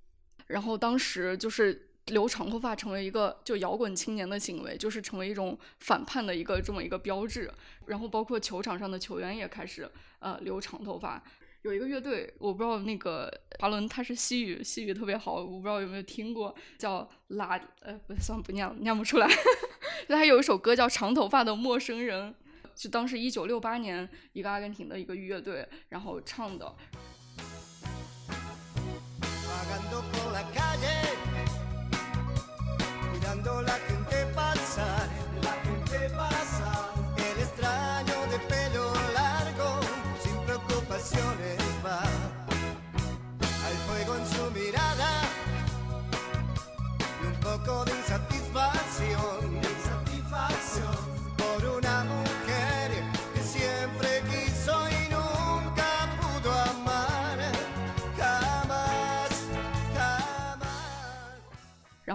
[0.51, 7.49] 然后当时就是留长头发成为一个就摇滚青年的行为，就是成为一种反叛的一个这么一个标志。
[7.85, 11.23] 然后包括球场上的球员也开始呃留长头发。
[11.61, 19.27] 有一个乐队，我不知道那个华伦他是西语，西语特别好，我不知道有没有听过，叫拉呃不算不念了，念不出来。
[20.09, 22.33] 就他有一首歌叫《长头发的陌生人》，
[22.73, 26.75] 就当时一九六八年一个阿根廷的一个乐队然后唱的。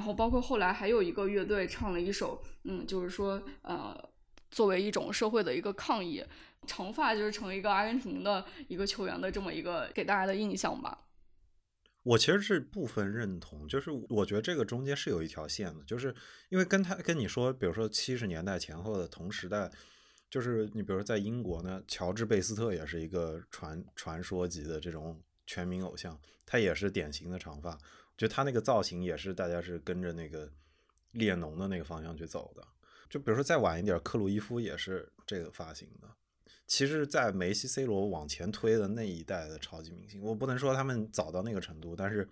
[0.07, 3.93] 然后包括后来还有一个乐队唱了一首，嗯，就是说，呃，
[4.53, 6.25] 作为一种社会的一个抗议，
[6.65, 10.97] 长发就是成为一个阿根廷的一个球员的这么一个给大家的印象吧。
[12.05, 16.15] 我其实是部分认同，就是我觉得这个中间是有一条线的，就是
[16.51, 19.69] 因为跟他跟你说，比如说七十年代前后的同时代，
[20.31, 26.17] 就是你比如说在英国呢，乔治贝斯特也是一个传传说级的这种全民偶像，
[26.47, 27.77] 他也是典型的长发。
[28.17, 30.51] 就他那个造型也是，大家是跟着那个
[31.13, 32.67] 列侬的那个方向去走的。
[33.11, 36.09] 就比如说再晚一点，克鲁伊夫也是这个发型的。
[36.67, 42.29] 其实，在梅西、C 罗往前推的那一代的超级明星，我不能说他们早到那个程度，但是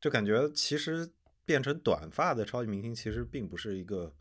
[0.00, 1.06] 就感觉其实
[1.44, 4.14] 变成短发的超级明星，其实并不是一个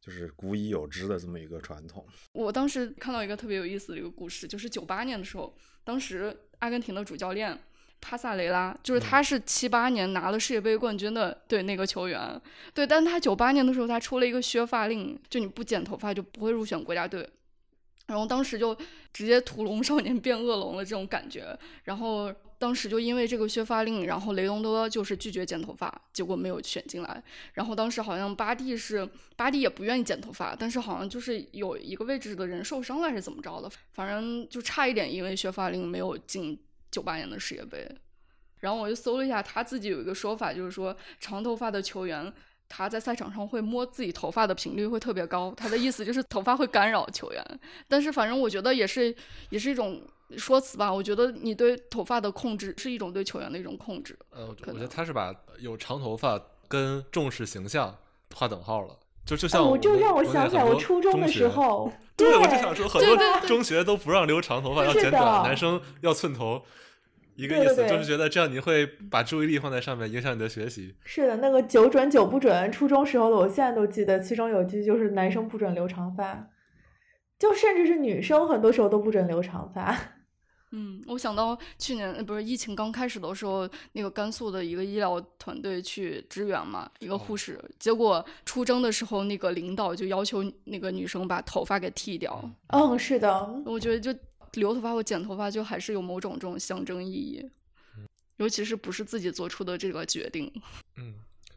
[0.00, 2.06] 就是古已有之的这么一个传统。
[2.32, 5.54] 我当时看到一个特别有意思的一个故事，就是九八年的时候，
[5.84, 7.58] 当时阿根廷的主教练。
[8.00, 12.40] 帕萨雷拉就是他，是七八年拿了世界杯冠军的，对那个球员，
[12.72, 17.28] 对，但他九八年的时候，他出了一个削发令，就你不剪头发就不会入选国家队，
[18.06, 18.76] 然后当时就
[19.12, 27.22] 直接屠龙少年变恶龙了这种感觉，然后当时就因为这个削发令，然后雷东多就是拒绝剪头发，结果没有选进来，
[27.54, 36.56] 然后当时好像巴蒂是巴蒂也不愿意剪头发，但是好像就是有一个位置的人受伤了还是怎么着的，反正就差一点因为削发令没有进。
[36.96, 37.86] 九八年的世界杯，
[38.60, 42.32] 然后我就搜了一下，他自己有一个说法，就是说长头发的球员
[42.68, 47.60] 他在赛场上会摸自己头发的频率会特别高，他的意思就是头发会干扰球员。
[47.86, 49.14] 但是反正我觉得也是
[49.50, 50.00] 也是一种
[50.38, 50.90] 说辞吧。
[50.90, 54.18] 我觉得你对头发的控制是一种对球员的一种控制。
[54.30, 57.94] 呃，我觉得他是把有长头发跟重视形象
[58.34, 58.96] 划等号了。
[59.26, 66.64] 就就像哦，我就让我想起来我初中的时，候，对，对我就想说，很多中学都不让留长头发，要剪短，男生要寸头，
[67.36, 70.94] 一个意思，对对对就是觉得这样你会把注意力放在上面，影响你的学习。
[71.04, 76.48] 是的，那个九准九不准，初中时候的我现在都记得，其中有句就是男生不准留长发，
[77.38, 79.96] 就甚至是女生很多时候都不准留长发。
[80.72, 92.42] 嗯，我想到去年呃不是疫情刚开始的时候，那个甘肃的一个医疗团队去支援嘛，一个护士，结果出征的时候，那个领导就要求那个女生把头发给剃掉。
[92.72, 94.12] 嗯，是的，我觉得就
[94.54, 97.50] 留头发或剪头发，就还是有某种这种象征意义，
[98.36, 100.50] 尤其是不是自己做出的这个决定。
[100.96, 101.14] 嗯，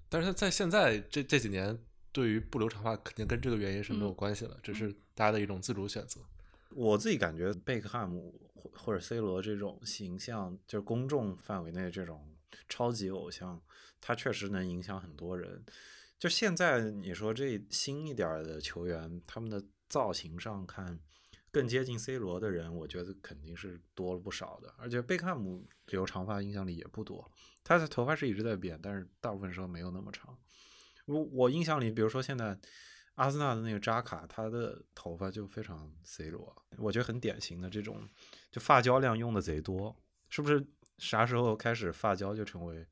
[0.10, 1.78] 但是在现在这这几年，
[2.12, 6.22] 对于不留长发，肯定跟这个原因是没有嗯关系了，只是大家的一种自主选择。
[6.72, 12.28] 我自己感觉贝克汉姆或或者 C 罗这种形象，就是公众范围内这种
[12.68, 13.60] 超级偶像，
[14.00, 15.64] 他确实能影响很多人。
[16.20, 21.00] 就现在你说这新一点儿的球员，他们的造型上看
[21.52, 24.74] 更接近 C 罗的人，我觉得肯定是多了不少的。
[24.78, 27.30] 而且贝克汉姆留长发印象里也不多，
[27.64, 30.38] 他的头发是一直在变，但是大部分时候没有那么长。
[31.06, 32.58] 我我印象里，比如说现在
[33.16, 38.08] 阿森纳的那个扎卡，他的头发就非常 C 罗，我觉得很典型的这种，
[38.52, 39.96] 就发胶量用的贼多，
[40.30, 40.66] 是不是？
[40.98, 42.86] 啥时候开始发胶就成为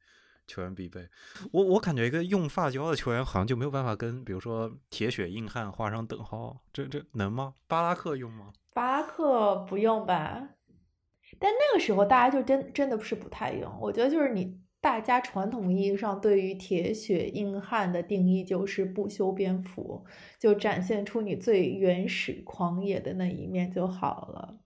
[0.47, 1.07] 球员必备？
[1.51, 7.53] 我我感觉一个用发胶的球员好像就没有办法跟比如说铁血硬汉画上等号，这这能吗？
[7.67, 8.53] 巴拉克用吗？
[8.73, 10.49] 巴拉克不用吧？
[11.39, 13.71] 但那个时候大家就真真的是不太用。
[13.79, 20.05] 我觉得就是你大家传统意义上对于铁血硬汉的定义就是不修边幅，
[20.39, 24.57] 就展现出你最原始狂野的那一面就好了。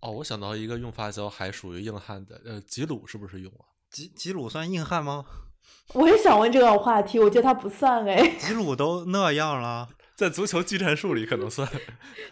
[0.00, 3.70] 哦，我想到一个用发胶还属于硬汉的，呃，吉鲁是不是用啊？
[3.92, 5.26] 吉吉鲁算硬汉吗？
[5.92, 8.26] 我也想问这个话题，我觉得他不算哎。
[8.40, 11.68] 吉鲁都那样了， 在足球技战术里可能算。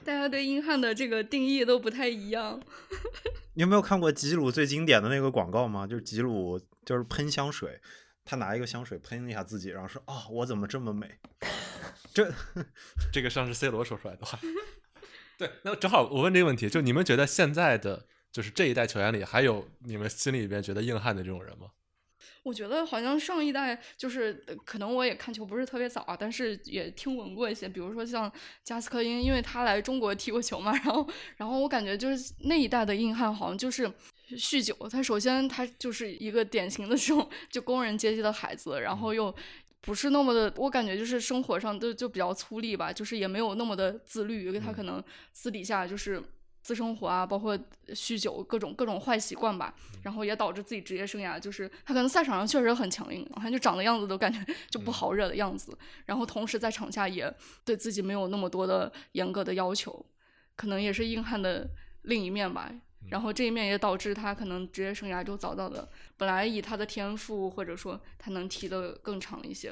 [0.03, 2.59] 大家对硬汉的这个定义都不太一样。
[3.55, 5.87] 你有没有看过吉鲁最经典的那个广告吗？
[5.87, 7.79] 就是吉鲁就是喷香水，
[8.25, 11.07] 他拿一个香水喷一下自己，然后说：“啊、我怎么这么美？”
[12.15, 12.33] 这
[13.13, 14.39] 这个像是 C 罗说出来的话。
[15.37, 21.67] 对，那正好我问这个问题，就你们觉得现在的就是这一代球员里，还有你们心里边觉得硬汉的这种人吗？
[22.43, 28.31] 我觉得好像上一代就是呃可能我也看球不是特别早啊，但是也听闻过一些，比如说像
[28.65, 33.91] 加斯科因，因为他来中国踢过球嘛，然后然后我感觉就是那一代的硬汉好像就是
[34.31, 39.35] 酗酒，他首先他就是一个典型的这种就工人阶级的孩子，然后又。
[39.83, 46.23] 不是那么的，我感觉就是生活上都就比较粗粝吧，就是也没有那么的自律，因为他可能私底下就是
[46.63, 57.33] 私生活啊，包括酗酒各种各种坏习惯吧，然后也导致自己职业生涯就是他可能赛场上确实很强硬，他就长的样子都感觉就不好惹的样子，然后同时在场下也
[57.65, 60.05] 对自己没有那么多的严格的要求，
[60.55, 61.69] 可能也是硬汉的
[62.03, 62.71] 另一面吧。
[63.09, 69.71] 然后这一面也导致他可能职业生涯就早早的，本来以他的天赋或者说他能踢得更长一些，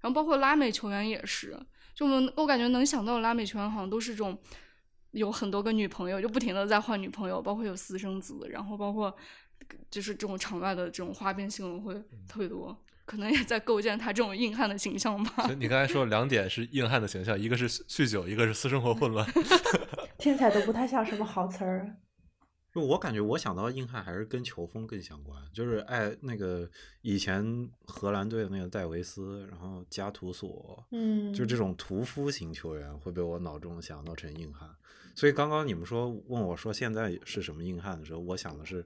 [0.00, 1.54] 然后包括拉美球员也是，
[1.94, 4.38] 就我们我感觉能想到的拉美球员好像都是这种
[5.12, 9.14] 有很多个女朋友，就不停的在换女朋友，包括有私生子，然后包括
[9.90, 11.94] 就是这种场外的这种花边新闻会
[12.28, 15.44] 特别多，可能也在构建他这种硬汉的形象吧。
[15.44, 19.26] 所以你刚才说两点是硬汉的形象，一个是酗酒，一个是私生活混乱。
[20.18, 21.96] 听起来都不太像什么好词儿。
[22.72, 26.66] 就我感觉，我想到硬汉还是跟球风更相关，就是爱那个
[27.02, 34.70] 以前荷兰队的那个戴维斯，然后加图索，嗯，就这种屠夫型球员会被我脑中想到成硬汉。
[35.14, 38.84] 所以刚刚你们说问我说现在是什么硬汉的时候，我想的是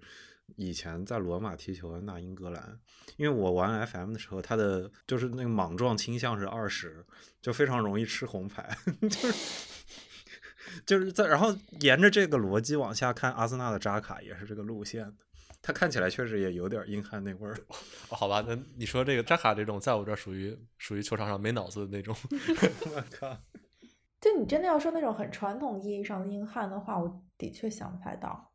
[0.56, 2.78] 以前在罗马踢球的那英格兰，
[3.16, 7.04] 因为我玩 FM 的时候，他的就是那个莽撞倾向是二十，
[7.40, 8.76] 就非常容易吃红牌，
[9.08, 9.34] 就是。
[10.84, 15.14] 就是在，然后沿着这个逻辑往下看，阿森纳的扎卡也是这个路线的，
[15.62, 17.56] 他看起来确实也有点硬汉那味儿。
[18.10, 22.14] 哦好吧，那你说这个扎卡这种，在我这儿属于属于球场上没脑子的那种。
[22.92, 23.40] 我靠！
[24.20, 28.52] 就你真的要说那种很传统意义上的硬汉的话，我的确想不太到。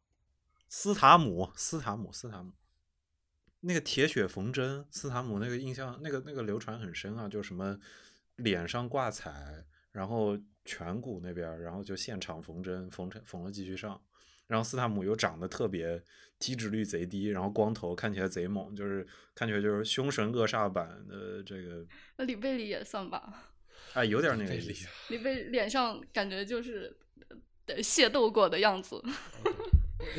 [0.68, 2.52] 斯塔姆，斯塔姆，斯塔姆，
[3.60, 7.78] 那个铁血缝针，斯塔姆那个印象，那个那个流传很深啊，就什么
[8.38, 14.02] 脸上挂彩，然后颧骨那边，然后就现场缝针，缝成缝了继续上，
[14.48, 16.02] 然后斯塔姆又长得特别
[16.40, 21.86] 体脂率贼低，然后光头，看起来贼猛，就是看起来就是凶神恶煞版的这个，
[22.18, 23.51] 那里贝里也算吧，
[23.94, 24.88] 哎，有点那个意思。
[25.10, 26.96] 里贝脸上感觉就是
[27.68, 29.02] 呃械斗过的样子。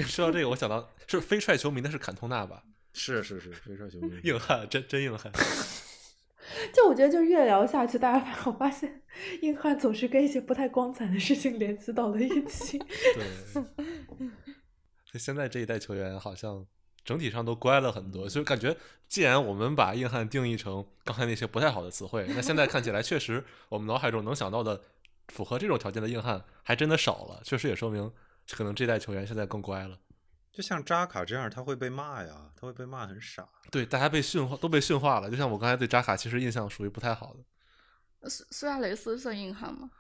[0.07, 2.62] 说到这个，我想到是飞帅球迷，那是坎通纳吧？
[2.94, 4.20] 是是是，飞帅球迷。
[4.25, 5.33] 硬汉，真真硬汉。
[6.75, 9.03] 就我觉得，就是越聊下去，大家我发现
[9.40, 12.79] 硬汉总是跟一些不太光彩的事情联系到了一起。
[12.79, 13.25] 对，
[15.07, 16.66] 所以现在这一代球员好像
[17.05, 18.77] 整体上都乖了很多，就感觉
[19.09, 24.81] 既然我们把硬汉定义成刚才那些不太好的词汇，那现在看起来确实我们脑海中能想到的
[25.29, 28.12] 符合这种条件的硬汉还真的少了，确实也说明
[28.51, 29.99] 可能这代球员现在更乖了。
[30.53, 33.49] 就像扎卡这样，他会被骂呀，他会被骂很傻。
[33.71, 35.31] 对，大家被驯化，都被驯化了。
[35.31, 38.29] 就像我刚才对扎卡其实印象属于不太好的。
[38.29, 39.91] 苏苏亚雷斯算硬汉吗？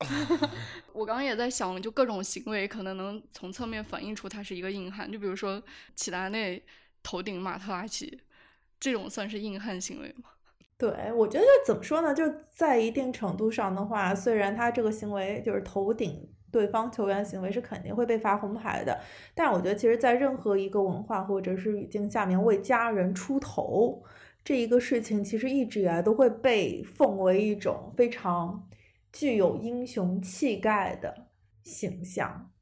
[0.92, 5.10] 我刚刚也在想，就各种行为可能能从侧面反映出他是一个硬汉。
[5.10, 5.62] 就比如说
[5.94, 6.62] 齐达内
[7.02, 8.20] 头顶马特拉齐，
[8.78, 10.30] 这种算是硬汉行为吗？
[10.78, 12.14] 对，我觉得怎么说呢？
[12.14, 19.00] 就在一定程度上的话，虽然他这个行为就是头顶对方球员行为是肯定会被罚红牌的，
[19.34, 24.02] 但我觉得其实，在任何一个文化或者是语境下面，为家人出头
[24.44, 28.68] 这一个事情，其实一直以来都会被奉为一种非常
[29.18, 31.28] 具有英雄气概的
[31.64, 32.52] 形象。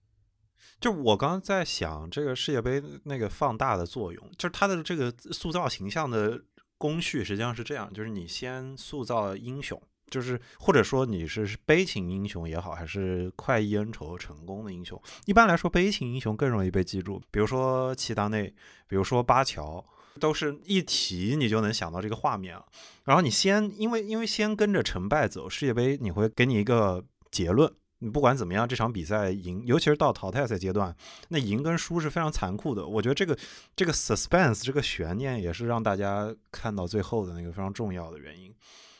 [0.80, 6.40] 就我刚刚在想，这个世界杯那个放大的作用，就是它的这个塑造形象的
[6.78, 15.00] 工序实际上是这样：就是你先塑造英雄，就是或者说你是悲情英雄也好，还是快意恩仇成功的英雄。
[15.26, 18.54] 一般来说，悲情英雄更容易被记住，比如说齐达内，
[18.86, 19.84] 比如说巴乔，
[20.20, 22.64] 都是一提你就能想到这个画面了。
[23.04, 27.72] 然后你先，因为因为先跟着成败走，世界杯你会给你一个结论。
[28.00, 30.94] 你不管怎么样，这场比赛赢，尤其是到淘汰赛阶段，
[31.28, 32.86] 那赢跟输是非常残酷的。
[32.86, 33.38] 我觉得这个
[33.74, 38.54] 这个 suspense 这个悬念也是让大家看到最后的那个非常重要的原因。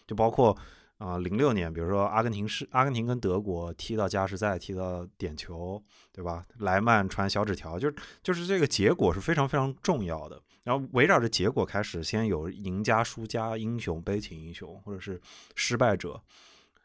[0.06, 0.56] 就包括
[0.96, 6.46] 啊，零、六年，比如说阿根廷是阿根廷跟德国踢到加时赛，踢到点球，对吧？
[6.60, 10.40] 莱曼传小纸条，就就是这个结果是非常非常重要的。
[10.64, 15.20] 然后围绕着结果开始，先有赢家、输家、英雄、悲情英雄，或者是
[15.54, 16.20] 失败者。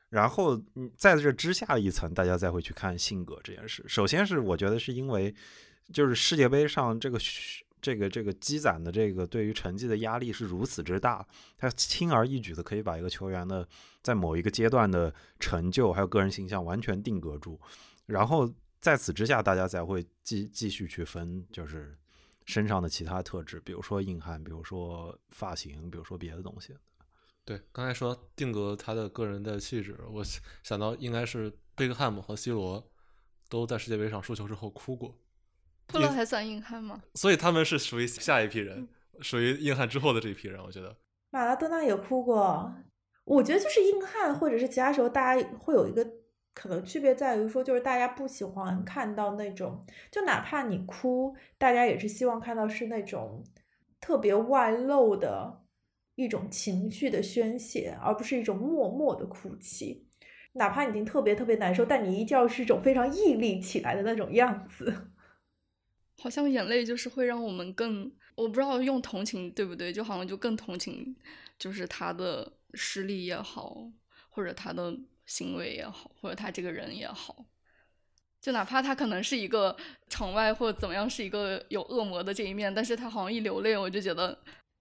[0.10, 0.60] 然后，
[0.98, 3.84] 在这之下一层，大家再会去看性格这件事。
[3.88, 5.34] 首先是我觉得是因为，
[5.94, 7.20] 就是世界杯上这个
[7.80, 11.26] 这个这个积攒的这个对于成绩的压力是如此之大，
[11.58, 13.65] 它轻而易举的可以把一个球员的
[14.02, 17.60] 在某一个阶段的成就还有个人形象完全定格住。
[18.08, 21.96] 然后在此之下，大家才会继继续去分，就是
[22.50, 26.76] 身上的其他特质，比如说硬汉，比如说发型，比如说别的东西。
[27.46, 30.24] 对，刚才说定格他的个人的气质，我
[30.64, 32.84] 想到应该是贝克汉姆和 C 罗
[33.50, 35.16] 都在世界杯上输球之后哭过。
[35.92, 37.00] 库勒还算硬汉吗？
[37.14, 38.90] 所以他们是属于 下一批人，
[39.22, 40.60] 属于硬汉之后的这一批人。
[40.64, 40.98] 我觉得
[41.30, 42.74] 马拉多纳也哭过。
[43.26, 46.04] 我觉得就是硬汉或者是其他时候，大家会有一个
[46.54, 53.44] 可能区别在于说，就是大家不喜欢看到那种，就哪怕你哭，大家也是希望看到是那种
[54.00, 55.62] 特别外露的。
[56.16, 60.06] 一种情绪的宣泄，而不是一种默默的哭泣。
[60.52, 65.12] 哪怕已经特别特别难受，但你一定要是一种非常屹立起来的那种样子。
[66.22, 71.16] 好像眼泪就是会让我们更，我不知道用同情对不对，就好像就更同情，
[71.58, 73.90] 就是他的失利也好，
[74.30, 74.94] 或者他的
[75.30, 77.46] 行为也好，或者他这个人也好。
[78.42, 79.76] 就哪怕他可能是一个
[80.10, 84.38] 场外或怎么样是一个有恶魔的这一面，但是他好像一流泪，我就觉得。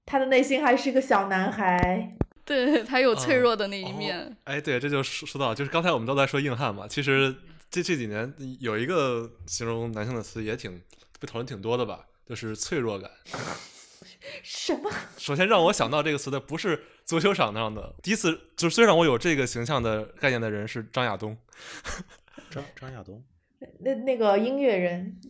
[0.07, 4.19] 他的内心还是一个小男孩， 对他有脆弱的那一面。
[4.19, 6.89] 哦、哎，对，这就说说到，就是刚才我们都在说硬汉嘛。
[6.89, 7.35] 其实
[7.69, 10.81] 这这几年有一个形容男性的词也挺
[11.21, 13.11] 被讨论挺多的吧，就是脆弱感。
[14.43, 14.91] 什么？
[15.17, 21.37] 首先让我想到这个词的不是足球场上的，第一次就是虽然我有这个形象的概念的人是张亚东。
[22.51, 23.23] 张张亚东，
[23.81, 25.21] 那那个音乐人。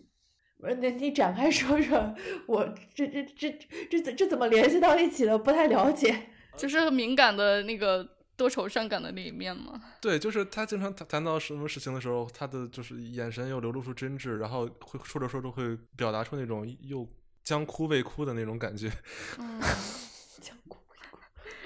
[0.60, 2.14] 不是，那你展开说说，
[2.46, 3.58] 我这这这
[3.88, 5.38] 这这这怎么联系到一起的？
[5.38, 6.30] 不太了解。
[6.56, 8.04] 就是敏感的那个
[8.36, 9.80] 多愁善感的那一面吗？
[10.00, 17.06] 对，就是他经常谈谈到什么事情的时候，他的就是眼神又流露出真挚，然后会说着说着会表达出那种又
[17.48, 18.92] 将哭未哭的那种感觉。
[19.40, 19.58] 嗯，
[20.38, 21.16] 将哭未哭。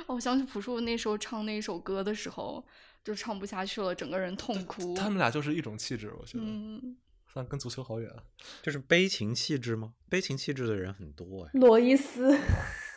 [0.07, 2.65] 哦，我想起朴树那时候唱那首歌的时候，
[3.03, 4.95] 就唱不下去了，整个人痛哭。
[4.95, 6.45] 他们俩就是一种气质，我觉得。
[6.47, 6.97] 嗯。
[7.27, 8.23] 算跟足球好远啊，
[8.63, 9.95] 就是悲情气质吗？
[10.09, 11.51] 悲情气质的人很多哎。
[11.55, 12.39] 罗伊斯，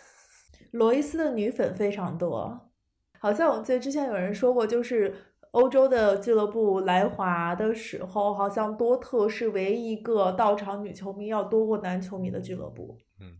[0.71, 2.69] 罗伊斯的女粉非常多，
[3.17, 5.15] 好像我记得之前有人说过，就是
[5.55, 12.97] 欧洲的俱乐部来华的时候，好像多特是唯一一个到场女球迷要多过男球迷的俱乐部。
[13.21, 13.37] 嗯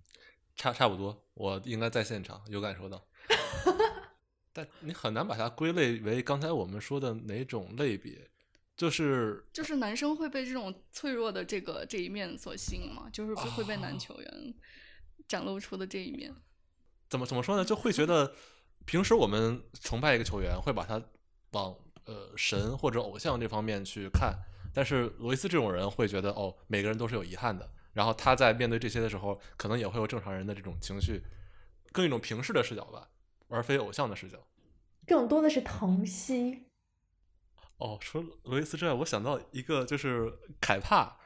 [0.55, 3.05] 差差不多，我应该在现场有感受到。
[4.53, 8.30] 但你很难把它归类为刚才我们说的哪种类别，
[8.78, 13.09] 就是就是男生会被这种脆弱的这个这一面所吸引吗？
[13.11, 14.53] 就是会被男球员
[15.28, 16.34] 展露出的这一面。
[17.09, 17.66] 怎么怎么说呢？
[17.66, 18.34] 就会觉 得
[18.86, 21.03] 平时我们崇拜一个球员，会把他
[21.51, 21.76] 往
[22.06, 24.34] 呃神或者偶像这方面去看，
[24.74, 31.22] 但是罗伊斯这种人会觉得哦，每个人都是有遗憾的，然后他在面对这些的时候，可能也会有正常人的这种情绪，
[31.91, 33.10] 更一种平视的视角吧，
[33.47, 34.38] 而非偶像的视角。
[35.08, 36.66] 更多的是疼惜。
[37.78, 40.32] 哦，除了罗伊斯之外，我想到一个就是
[40.62, 41.18] 凯帕，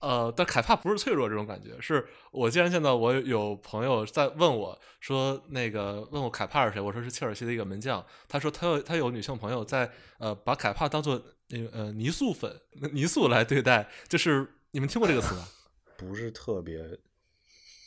[0.00, 12.60] 呃，但凯帕不是脆弱这种感觉，是我竟然见到我有朋友在问我说那个问我凯帕是谁，我说是切尔西的一个门将，他说他有他有女性朋友在呃把凯帕当做那个呃泥塑粉
[12.92, 15.48] 泥塑来对待，就是你们听过这个词吗？
[15.98, 16.78] 不是特别，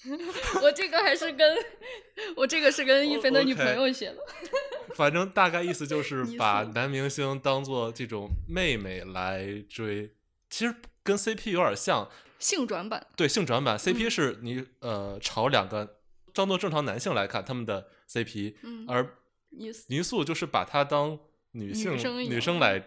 [0.61, 1.57] 我这个还是跟
[2.35, 4.17] 我这个是跟一菲的女朋友学的。
[4.95, 10.11] 反正大概意思就是把男明星当做这种妹妹来追，
[10.49, 15.99] 其实跟 CP 有点像，性转版，对性转版，CP 嗯是你呃朝两个
[16.33, 19.17] 当做正常男性来看他们的 CP，、嗯而
[19.87, 21.19] 泥塑就是把它当
[21.51, 22.81] 女性生女生来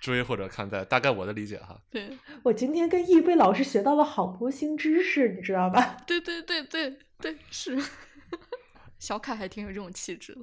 [0.00, 1.80] 追或者看待，大概我的理解哈。
[1.90, 5.96] 对我今天跟易飞老师学到了好多新知识，你知道吧？
[6.06, 7.76] 对对对对对是。
[9.00, 10.40] 小凯还挺有这种气质的，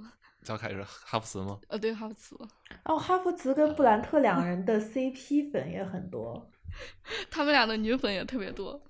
[0.48, 1.60] 小凯是哈弗茨吗？
[1.68, 2.38] 呃，对，哈弗茨，
[2.86, 6.50] 哦，哈弗茨跟布兰特两人的 CP 粉也很多。
[7.30, 8.82] 他们俩的女粉也特别多，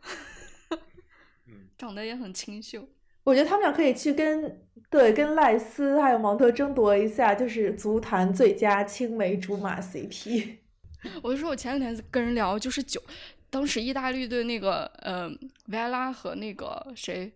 [1.48, 2.88] 嗯，长得也很清秀。
[3.24, 10.58] 我觉得他们俩可以去跟对跟赖斯还有芒特争夺一下，就是足坛最佳青梅竹马 CP。
[11.24, 13.02] 我就说我前两天跟人聊，就是九，
[13.50, 15.28] 当时意大利队那个呃
[15.68, 17.32] 维埃拉和那个谁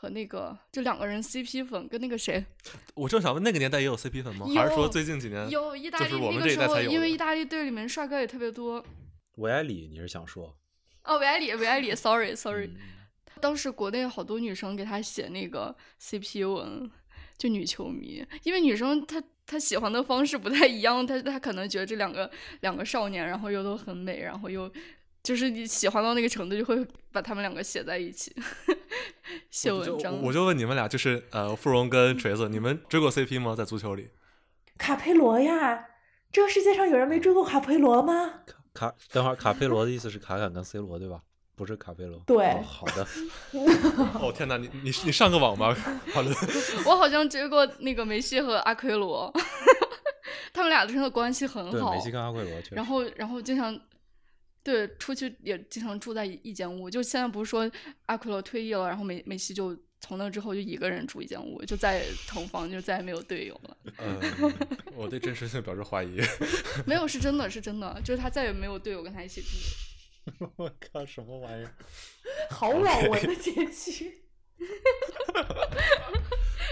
[0.00, 2.42] 和那个就两个人 CP 粉跟那个谁
[2.94, 4.46] 我正想问，那个年代也有 CP 粉吗？
[4.54, 5.50] 还是说最近几年？
[5.50, 8.82] 有意大利就是我们那个时候，这代才有因为意大利队里面帅哥也特别多。
[9.36, 10.56] 维埃里，你是想说？
[11.04, 12.76] 哦，维埃里，维埃里，sorry sorry，、嗯
[13.42, 16.90] 当时国内好多女生给他写那个 CP 文，
[17.36, 22.30] 就女球迷，因为女生她她喜欢的方式不太一样，她她可能觉得这两个
[22.60, 24.70] 两个少年，然后又都很美，然后又
[25.22, 28.34] 就是你喜欢到那个程度，就会把他们两个写在一起
[29.50, 30.20] 写文章。
[30.22, 33.54] 我就问你们俩，就是呃，芙蓉跟锤子，你们追过 CP 吗？
[33.56, 34.08] 在足球里？
[34.78, 35.84] 卡佩罗呀，
[36.32, 38.40] 这个世界上有人没追过卡佩罗吗？
[38.72, 41.20] 卡，等会儿卡佩罗的意思是卡坎跟 C 罗对吧？
[41.54, 42.18] 不是卡佩罗。
[42.26, 43.06] 对哦好的。
[44.18, 45.76] 哦天哪，你你你上个网吧，
[46.14, 46.30] 好的。
[46.86, 49.30] 我好像追过那个梅西和阿奎罗，
[50.54, 51.92] 他们俩真的关系很对，好。
[51.92, 52.52] 梅西跟阿奎罗。
[52.70, 53.78] 然后，然后经常
[54.62, 56.88] 对出去也经常住在一一间屋。
[56.90, 57.70] 就现在不是说
[58.06, 63.76] 阿奎罗退役了，然后梅梅西就从那之后就一个人住一间屋，就再也同房，就再也没有队友了。
[63.98, 64.18] 嗯，
[64.94, 66.20] 我对真实性表示怀疑。
[66.86, 69.48] 没有，是真的是真的，就是他再也没有队友跟他一起住。
[70.56, 71.74] 我靠，什么玩意儿？
[72.50, 74.22] 好网文的结局。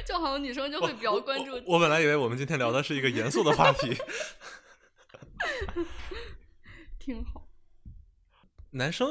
[0.06, 1.62] 就好像女生就会比较关注我。
[1.66, 3.94] 我本来以为我们今天聊的是一个严肃的话题。
[6.98, 7.37] 挺好。
[8.70, 9.08] 男生，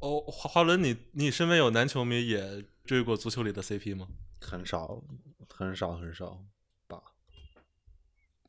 [0.00, 4.08] 哦，华华伦，你你身边有男球迷也追过足球里的 CP 吗？
[4.40, 5.02] 很少，
[5.48, 6.44] 很少，很少
[6.86, 7.02] 吧。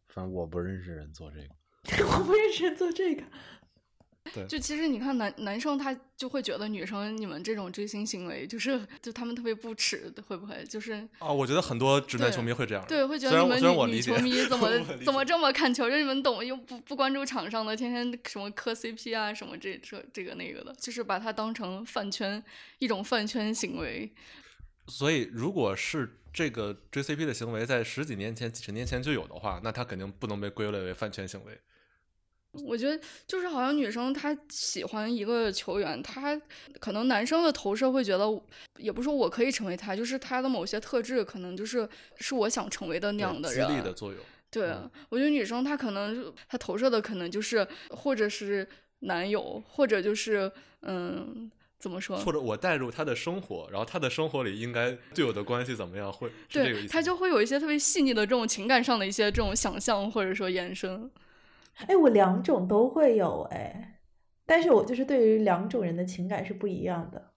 [0.08, 1.50] 反正我不认识人做这个。
[2.06, 3.24] 我不认识人做这个。
[4.48, 12.86] 就其实你看男男生他就会觉得女生你们这种追星行为就是就他们特别不耻，会不会就是啊，我觉得很多直男球迷会这样。
[12.88, 14.70] 对，会觉得你们女女球迷怎 么
[15.06, 15.90] 怎么这么看球？
[15.90, 22.44] 就你们懂，又不不关注场上的，天天什么磕 CP 啊，什么这这这个那个的，就是把它当成饭圈
[22.80, 24.12] 一种饭圈行为。
[24.88, 31.60] 所以，如果是这个追 CP 的行为在十几年前、几十年前就有的话，那他肯定不能被归类为饭圈行为。
[32.52, 36.40] 我觉得就是好像女生她喜欢一个球员，她
[36.80, 38.26] 可能男生的投射会觉得，
[38.78, 41.88] 也不是说我可以成为他，就是他的某些特质可能就是
[42.18, 43.68] 是我想成为的那样的人。
[43.68, 44.20] 激励的作用。
[44.52, 48.68] 对，嗯我觉得女生她可能她投射的可能就是或者是
[49.02, 52.18] 男友，或者就是嗯，怎么说？
[52.18, 56.88] 或者我带入他的生活，然后他的生活里应该对我的关系怎么样，会对，思吗。
[56.90, 61.10] 她就会有一些特别细腻的这种情感上的一些这种想象或者说延伸。
[61.88, 64.00] 哎，我两种都会有哎，
[64.46, 67.32] 但是我就是对于两种人的情感是不一样的。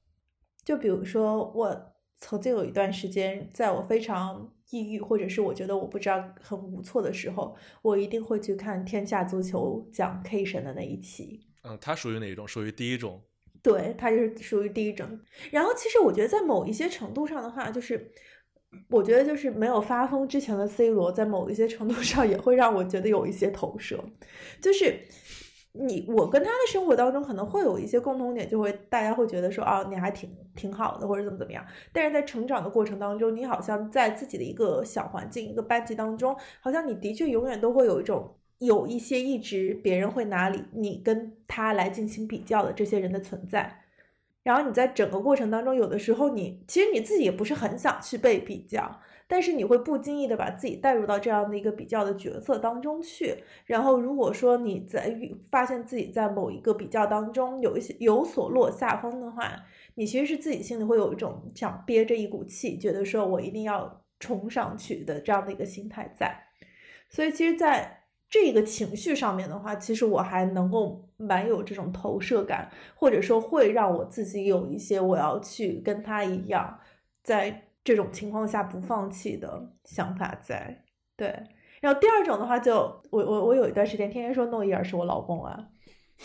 [0.65, 11.41] 就比如说我曾经有一段时间，在我非常抑郁，或者是我觉得我不知道很无措的时候，我一定会去看《天下足球》讲 K 神的那一期。
[11.65, 12.47] 嗯，他属于哪一种？
[12.47, 13.21] 属于第一种。
[13.63, 15.21] 对，他就是属于第一种。
[15.53, 18.13] 然后，其实我觉得在某一些程度上的话，就是
[18.89, 24.03] 我觉得就是没有发疯之前的 C 罗，在某一些程度上也会让我觉得有一些投射，
[24.61, 24.95] 就是。
[25.75, 31.65] 你我跟他的生活当中可能会有一些共同点，就会大家会觉得说啊，你还挺挺好的，或者怎么怎么样。
[31.95, 43.82] 但是在成长的过程当中，你好像在自己的一个小环境、一个班级当中，好像你的确永远都会有一种有一些一直别人会拿你你跟他来进行比较的这些人的存在。
[44.43, 49.01] 然后你在整个过程当中，有的时候你其实你自己也不是很想去被比较。
[49.29, 55.19] 但是你会不经意的把自己带入到这样的一个比较的角色当中去，然后如果说你在
[55.49, 59.51] 发现自己在某一个比较当中有一些有所落下风的话，
[59.95, 66.37] 你其实是自己心里会有一种想憋着一股气，觉得说我一定要冲上去的这样的一个心态在。
[67.09, 76.79] 所以其实，在这个情绪上面的话，其实我还能够蛮有这种投射感，或者说会让我自己有一些我要去跟他一样
[77.23, 77.69] 在。
[77.85, 80.85] 这种情况下不放弃的想法在
[81.17, 81.27] 对，
[81.81, 82.75] 然后第二种的话，就
[83.11, 85.67] 我我我有一段时间天天说诺伊尔是我老公啊。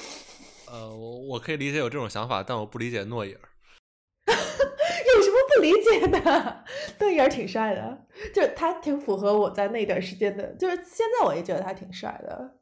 [0.70, 3.40] 呃，我我可以理解有这种想法，但我不理解诺伊尔。
[4.30, 6.64] 有什么不理解的？
[7.02, 12.60] 诺伊尔挺帅的，就是他挺符合我在那段时间的，就是现在我也觉得他挺帅的。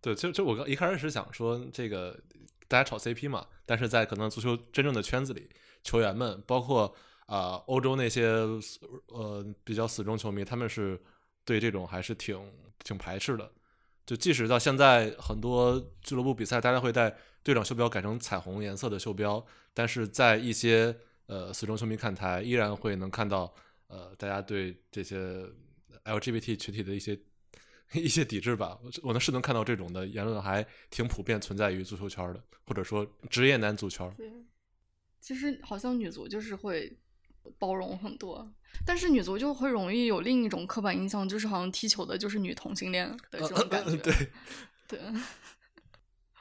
[0.00, 2.18] 对，就就我刚一开始是想说这个
[2.68, 5.48] 大家炒 CP 嘛，但是在可能足球真正的圈子里。
[5.82, 6.94] 球员们，包括
[7.24, 8.26] 啊欧洲那些
[9.08, 11.00] 呃比较死忠球迷，他们是
[11.42, 12.38] 对这种还是挺
[12.84, 13.50] 挺排斥的。
[14.04, 19.42] 就即使到现在，很多俱乐部比赛大家会带队长袖标改成彩虹颜色的袖标，
[19.72, 20.94] 但是在一些
[21.26, 23.50] 呃死忠球迷看台，依然会能看到
[23.86, 25.46] 呃大家对这些
[26.04, 27.18] LGBT 群体的一些
[28.00, 28.78] 一些抵制吧。
[29.02, 34.10] 我能是能看到这种的言论还挺普遍存在于足球圈的，或者说职业男足圈。
[35.20, 36.96] 其实好像女足就是会
[37.58, 38.50] 包容很多，
[38.86, 43.96] 但是女足就会容易有另一种刻板印象，就是好像踢球的就是女同性恋的这种感觉。
[44.00, 44.12] 对，
[44.88, 45.00] 对。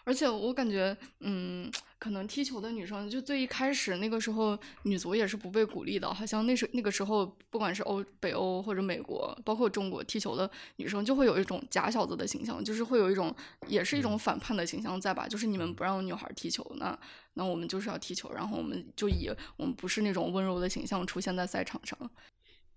[0.03, 1.69] 而且我感觉，嗯，
[1.99, 6.11] 可能踢球的女生就最一开始那个时候，女足也是不被鼓励的。
[6.11, 13.33] 好像那时那个时候，不管是欧北欧或者美国，包括中国踢球的女生，就会有一种假小子的形象，就是会有一种，
[13.67, 15.27] 也是一种反叛的形象在吧？
[15.27, 16.97] 就是你们不让女孩踢球，那
[17.33, 21.97] 那我们就是要踢球，然后我们就以我们不是那种温柔的形象出现在赛场上。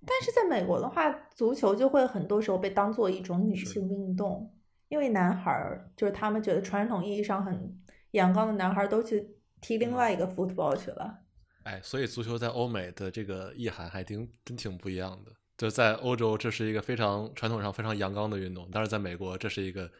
[0.04, 4.52] 但是在美国的话，足球就会很多时候被当做一种女性运动。
[4.92, 7.74] 因为男孩儿就是他们觉得传统意义上很
[8.10, 9.26] 阳刚的男孩儿都去
[9.58, 11.20] 踢另外一个 football 去了。
[11.62, 15.32] 哎，所以足球在欧美的这个意涵还挺真挺不一样的。
[15.56, 19.90] 就在欧洲，这是一个非常传统上非常阳刚的运动，但是在美国，这是一个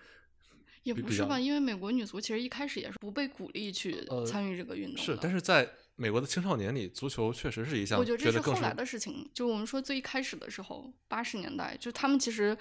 [0.82, 1.40] 也不是吧？
[1.40, 5.02] 因为美国女足其实一开始也是不被鼓励去参与这个运动。
[5.02, 5.66] 是，但是在
[5.96, 9.26] 美国的青少年里，足球确实是一项我觉得这是后来的事情。
[9.32, 12.54] 就我们说最一开始的时候，八十年代，就他们其实。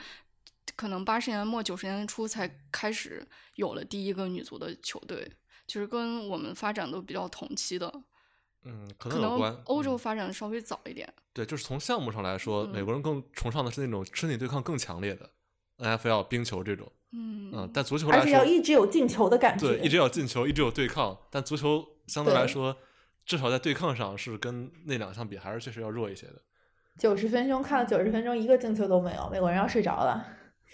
[0.75, 5.29] 可能八十年代末九十年代初才开始有了第一个女足的球队，
[5.67, 7.91] 其实跟我们发展都比较同期的。
[8.63, 11.11] 嗯，可能欧洲发展的稍微早一点。
[11.33, 15.29] 对，就是从项目上来说，美国人更崇尚的是那种身体对抗更强烈的
[15.79, 16.91] NFL 冰球这种。
[17.13, 19.67] 嗯嗯，但足球来说，而且要一直有进球的感觉。
[19.67, 21.17] 对，一直要进球，一直有对抗。
[21.29, 22.77] 但足球相对来说，
[23.25, 26.41] 至少在对抗上是跟那两项比，还是确实要弱一些的。
[26.97, 30.25] 九十分钟看了九十分钟，一个进球都没有，美国人要睡着了。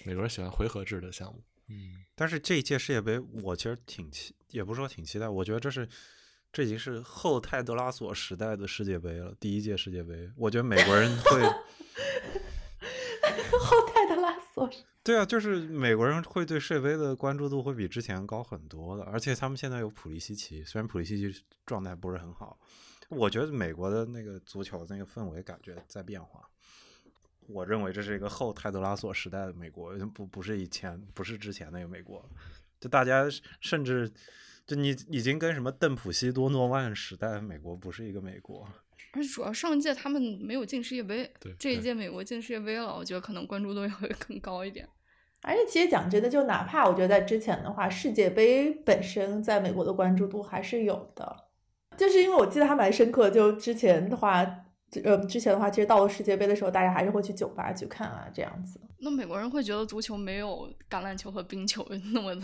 [0.06, 5.88] 美国人喜欢回合制的项目，嗯，但是这一届世界杯我其实挺期，也不是说挺期待，我觉得这是
[6.52, 11.42] 这已经是后泰德拉索时代的世界杯了，第一届世界杯，我觉得美国人会
[13.60, 14.70] 后泰德拉索，
[15.04, 22.58] 对啊，就是美国人会对世界杯的关注度会比之前高很多的，而且他们现在有普利西奇，虽然普利西奇状态不是很好，
[23.10, 26.50] 我觉得美国的那个足球那个氛围感觉在变化。
[27.48, 32.24] 我认为这是一个后泰德拉索时代的美国，不不是以前，不是之前那个美国。
[32.80, 33.26] 就大家
[33.62, 34.12] 甚至，
[34.66, 38.68] 就你已经跟什么邓普西多诺万时代美国不是一个美国。
[39.14, 44.88] 而且主要上一届他们没有进世界杯，这一届美国进世界杯了，我觉得可能关注度也会更高一点。
[45.42, 51.46] 而且其实讲真的，就哪怕我觉得在之前的话，世界杯本身在美国的关注度还是有的，
[51.96, 54.66] 就是因为我记得还蛮深刻，就之前的话。
[55.04, 58.80] 呃，之前的话，其实到了世界杯的时候，大家还是会去酒吧去看啊，这样子。
[59.00, 61.86] 那美国人会觉得足球没有橄榄球和冰球
[62.16, 62.42] 那么的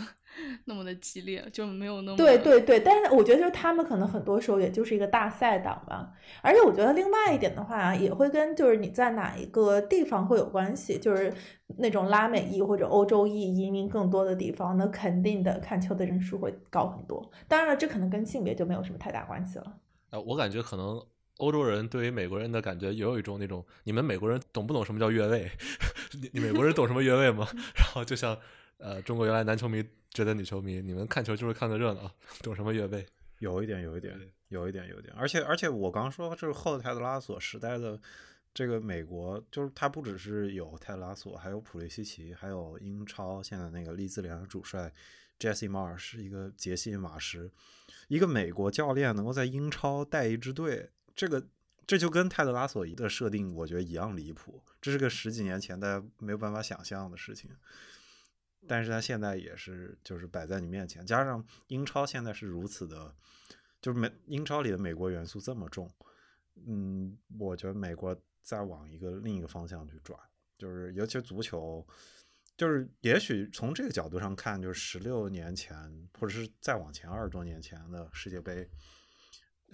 [0.66, 2.78] 那么的激烈，就没有那么对对对。
[2.78, 6.12] 但是我觉得就是他们可能很多时候也就是一个大赛党吧。
[6.42, 10.98] 而且我觉得另外一点的话，也会跟就是你在哪一个地方会有关系。
[10.98, 11.32] 就是
[11.78, 17.28] 那种拉美裔或者欧洲裔移民更多的地方，那肯定的看球的人数会高很多。
[17.48, 19.74] 当然了，这可能跟性别就没有什么太大关系了。
[20.10, 21.02] 呃，我感觉可能。
[21.38, 25.50] 欧洲人对于美国人的感觉也有一种那种，你们美国人懂不懂什么叫越位？
[26.12, 27.46] 你你美国人懂什么越位吗？
[27.74, 28.38] 然后就像
[28.78, 32.10] 呃，中国原来男球迷觉得女球迷，你们看球就是看个热闹，
[32.42, 33.04] 懂什么越位？
[33.40, 34.16] 有一点，有一点，
[34.48, 35.12] 有一点，有一点。
[35.16, 38.00] 而且而且，我刚说就是后泰德拉索时代的
[38.54, 44.92] 这个美国，就是他不只是有泰德拉索，还有普利西奇，还有英超现在那个利兹联的主帅
[45.40, 47.50] Jesse Marsh，一个杰西马什，
[48.06, 50.90] 一个美国教练能够在英超带一支队。
[51.14, 51.46] 这个
[51.86, 54.62] 这就跟泰德拉索的设定，我觉得一样离谱。
[54.80, 57.50] 这是个十几年前大家没有办法想象的事情，
[58.66, 61.06] 但是他现在也是就是摆在你面前。
[61.06, 63.14] 加上英超现在是如此的，
[63.80, 65.90] 就是美英超里的美国元素这么重，
[66.66, 70.18] 嗯，我觉得美国再往一个另一个方向去转，
[70.56, 71.86] 就是尤其足球，
[72.56, 78.68] 就是也许从这个角度上看，就是十六年前或者是再往前二十多年前的世界杯。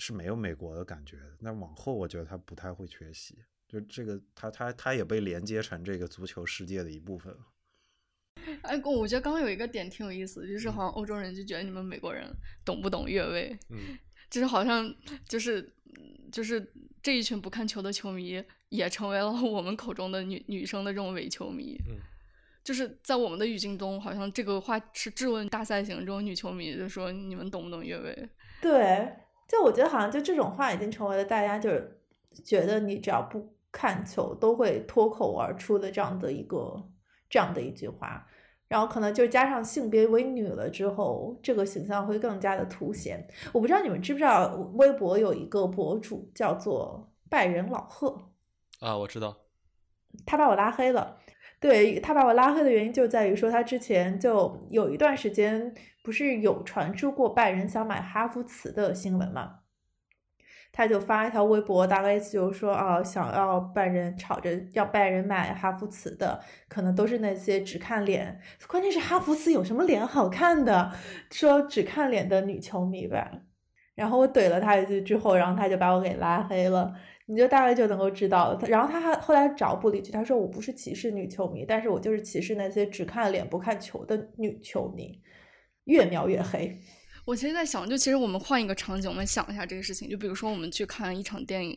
[0.00, 3.36] 是没有美国的感觉，那往后我觉得他不太会缺席，
[3.68, 7.38] 就这个他他他也被连接成这个足球世界的一部分了。
[8.62, 12.26] 哎，我觉得刚刚有一个点挺有意思，就是好像欧洲人就觉得你们美国人
[12.64, 13.98] 懂不懂越位，嗯，
[14.30, 14.92] 就是好像
[15.28, 15.70] 就是
[16.32, 16.72] 就是
[17.02, 21.98] 这一群不看球的球迷也成为了 我们口中的女女生的这种伪球迷，嗯，
[22.64, 28.28] 就是在我们的语境中，好像这个话是质问大赛型这种女球迷，就说你们懂不懂越位？
[28.62, 29.12] 对。
[29.50, 32.00] 就我觉得好像就这种话已经成为了大家就是
[32.44, 36.80] 觉得你只要不看球都会脱口而出的这样的一个
[37.28, 38.24] 这样的一句话，
[38.68, 43.26] 然后可能就加上性别为女了之后，这个形象会更加的凸显。
[43.52, 48.30] 我不知道你们知不知道，微博有一个博主叫做拜仁老贺
[48.78, 49.36] 啊，我知道，
[50.24, 51.18] 他把我拉黑了。
[51.60, 55.72] 对他把我拉黑的原因就在于说他之前就有一段时间。
[56.02, 59.56] 不是有传出过拜仁想买哈弗茨的新闻嘛？
[60.72, 70.90] 他就发一条微博，大概意思就是说啊，想要拜仁吵着要拜仁买哈弗茨的，可能都是那些只看脸，关键是哈弗茨有什么脸好看的？
[71.30, 73.30] 说只看脸的女球迷吧。
[73.94, 76.94] 然后我怼了他一句之后，然后他就把我给拉黑了。
[77.30, 78.60] 你就大概就能够知道了。
[78.66, 85.20] 然后他还后来找补了一句，他说我不是歧视女球迷，但是我就是歧视那些只看脸不看球的女球迷。
[85.84, 86.78] 越描越黑。
[87.26, 90.08] 我其实，在想，就其实我们换一个场景，我们想一下这个事情。
[90.08, 91.76] 就比如说，我们去看一场电影，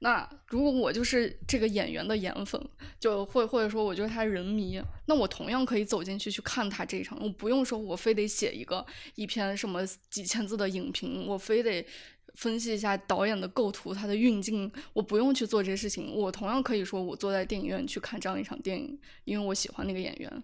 [0.00, 2.60] 那如果我就是这个演员的颜粉，
[2.98, 7.18] 就或或者说我就是他人迷，那我同样可以走进去去看他这一场。
[7.20, 8.84] 我不用说我非得写一个
[9.14, 11.84] 一篇什么几千字的影评，我非得
[12.34, 16.14] 分析一下导演的构图、他的运镜，我不用去做这些事情。
[16.14, 20.42] 我同样可以说，我坐在电影院去看这样一场电影，因为我喜欢那个演员。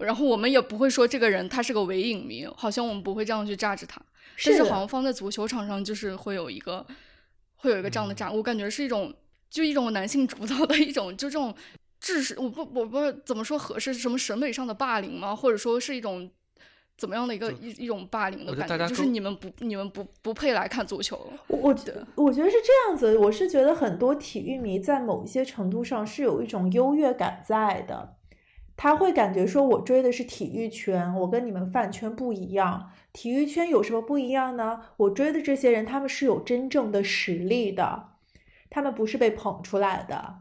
[0.00, 4.00] 然后我们也不会说这个人他是个伪影迷，好像我们不会这样去榨着他。
[4.44, 6.86] 但是好像放在足球场上，就是会有一个，
[7.54, 8.30] 会有一个这样的榨。
[8.30, 9.14] 我感觉是一种，
[9.48, 11.54] 就一种男性主导的一种，就这种
[11.98, 15.34] 知识，我不我不怎么说合适，什么审美上的霸凌吗？
[15.34, 16.30] 或者说是一种
[16.96, 18.86] 怎么样的一个一一种霸凌的感觉？
[18.88, 21.30] 就是你们不你们不不配来看足球。
[21.48, 28.14] 我我觉得我觉得是这样子，我是觉得很多体育迷在某一些程度上是有一种优越感在的。
[28.78, 32.90] 他会感觉说，我追的是体育圈，我跟你们饭圈不一样。
[33.10, 34.82] 体育圈有什么不一样呢？
[34.98, 38.08] 我追的这些人，他们是有真正的实力的，
[38.68, 40.40] 他们不是被捧出来的，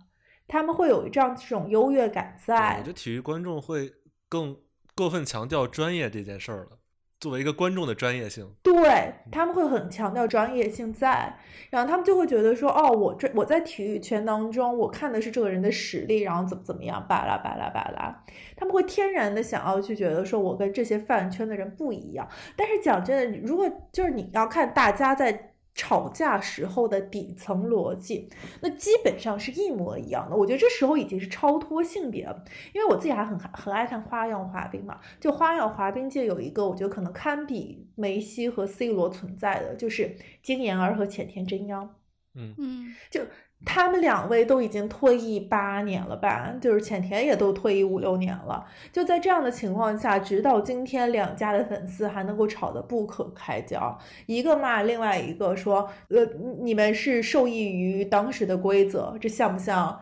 [0.49, 2.75] 他们会有这样这种优越感在。
[2.79, 3.93] 我觉得体育观众会
[4.27, 4.57] 更
[4.95, 6.79] 过分强调专业这件事儿了。
[7.19, 11.37] 作为一个观众的专业性，对他们会很强调专业性在，
[11.69, 18.23] 然后他们就会觉得说，哦，我这我在体育圈当中，我看的是这个人的实力，然后怎么怎么样，巴拉巴拉巴拉，
[18.55, 22.27] 他们会天然的想要去觉得说，我跟这些饭圈的人不一样。
[22.55, 25.53] 但是讲真的，如果就是你要看大家在。
[25.75, 28.29] 吵架时候的底层逻辑，
[28.61, 30.35] 那基本上是一模一样的。
[30.35, 35.01] 我觉得这时候已经是超脱性别了，因为我自己还很很爱看花样滑冰嘛。
[35.19, 41.93] 就花样滑冰界有一个，我觉得可能堪比梅西和 C 罗存在的，就是金妍儿和浅田真央。
[42.37, 43.21] 嗯嗯，就
[43.63, 46.53] 他们两位都已经退役八年了吧？
[46.61, 48.65] 就是浅田也都退役五六年了。
[48.91, 53.97] 就在这样的情况下，直到今天，两家的粉丝还能够吵得不可开交，
[54.27, 56.25] 一个骂另外一个说：“呃，
[56.61, 59.99] 你们是受益于当时的规则，这像不像？”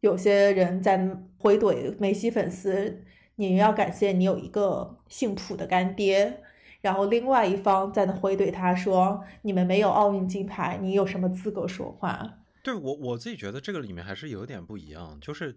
[0.00, 3.02] 有些人在回怼梅西粉丝
[3.36, 6.40] ：“你要感谢你有一个姓朴的干爹。”
[6.80, 15.56] 然后另外一方在那回怼他说：“你们没有奥运金牌，你有什么资格说话？”对我我自己觉得这个里面还是有点不一样，就是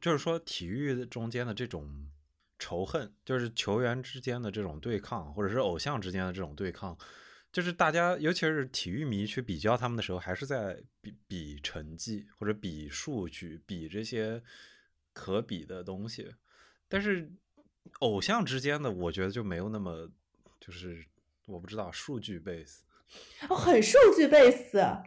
[0.00, 2.08] 就是说体育中间的这种
[2.58, 6.96] 仇恨，就是球员之间的这种对抗，或者是偶像之间的这种对抗，
[7.52, 14.42] 就是大家尤其是体育迷去比较他们的时候，还是在比比成绩或者比数据，比这些
[15.12, 16.34] 可比的东西。
[16.88, 17.30] 但是
[18.00, 20.10] 偶像之间的，我觉得就没有那么
[20.60, 21.04] 就是
[21.46, 22.80] 我不知道数据 base
[23.48, 25.02] 哦，很数据 base。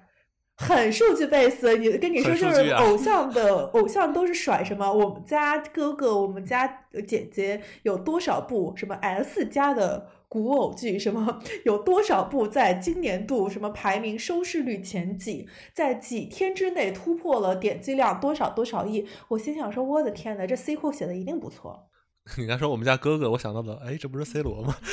[0.60, 4.92] 很数据 base，你跟你说就是偶像的 偶像都是甩什么？
[4.92, 6.68] 我们家哥哥，我们家
[7.08, 11.00] 姐姐有多少部什么 S 家的古偶剧？
[11.00, 15.48] 什么 有多少部在今年度什么排名收视率前几？
[15.74, 19.08] 在几天之内突破了点击量多少多少亿？
[19.30, 21.88] 我心想说，我的天呐，这 C 库写的一定不错。
[22.38, 24.76] 你刚说我们家哥哥，我想到了，哎，这不是 C 罗吗？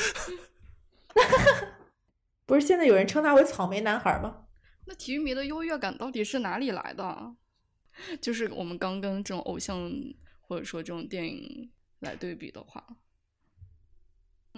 [2.47, 4.46] 不是现在有人称他为草莓男孩吗？
[4.87, 7.35] 那体育迷的优越感到底是哪里来的？
[8.21, 9.91] 就是我们刚跟这种偶像
[10.39, 11.69] 或者说这种电影
[11.99, 12.83] 来对比的话，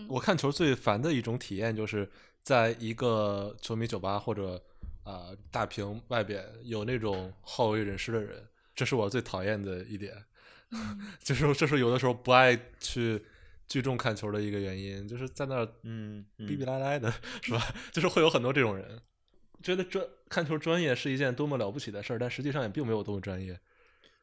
[0.08, 2.10] 我看球最烦的一种体验就是
[2.44, 4.64] 在一个球迷酒吧或者
[5.04, 10.14] 啊大屏外边有那种好为人师的人，这是我最讨厌的一点。
[11.24, 13.24] 就是这是有的时候不爱去
[13.68, 17.12] 聚众看球的一个原因，就是在那儿嗯逼逼赖赖的，
[17.42, 17.60] 是吧？
[17.92, 19.02] 就是会有很多这种人。
[19.62, 23.60] 觉得专看球专业是一件多么了不起的事儿，但实际上也并没有多么专业。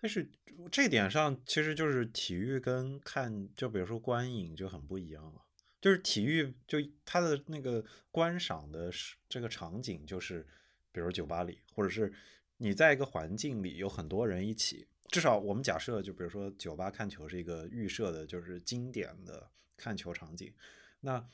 [0.00, 0.30] 但是
[0.70, 5.42] 这点上，其实就是体育跟看，就比如说观影就很不一样了。
[5.80, 8.90] 就是体育，就它的那个观赏的
[9.28, 10.46] 这个场景，就是
[10.90, 12.12] 比如酒吧里，或者是
[12.56, 14.88] 你在一个环境里有很多人一起。
[15.10, 20.52] 至少我们假设，就比如说酒吧看球是一个预设的，就是经典的看球场景。
[21.00, 21.24] 那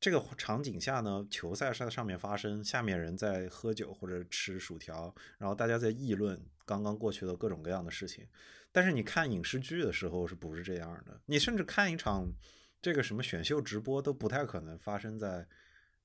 [0.00, 8.26] 这个场景下呢，球赛是在上面发生，下面人在喝酒或者吃薯条，然后大家在议论刚刚过去的各种各样的事情。
[8.72, 11.20] 但是你看影视剧的时候是不是这样的？
[11.26, 12.32] 你甚至看一场
[12.80, 15.46] 这个什么选秀直播都不太可能发生在，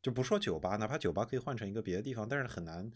[0.01, 2.91] 就不说酒吧，哪怕酒吧可以换成一个别的地方，但是很难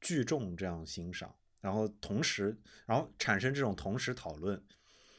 [0.00, 4.60] 聚众这样欣赏，然后同时，然后产生这种同时讨论，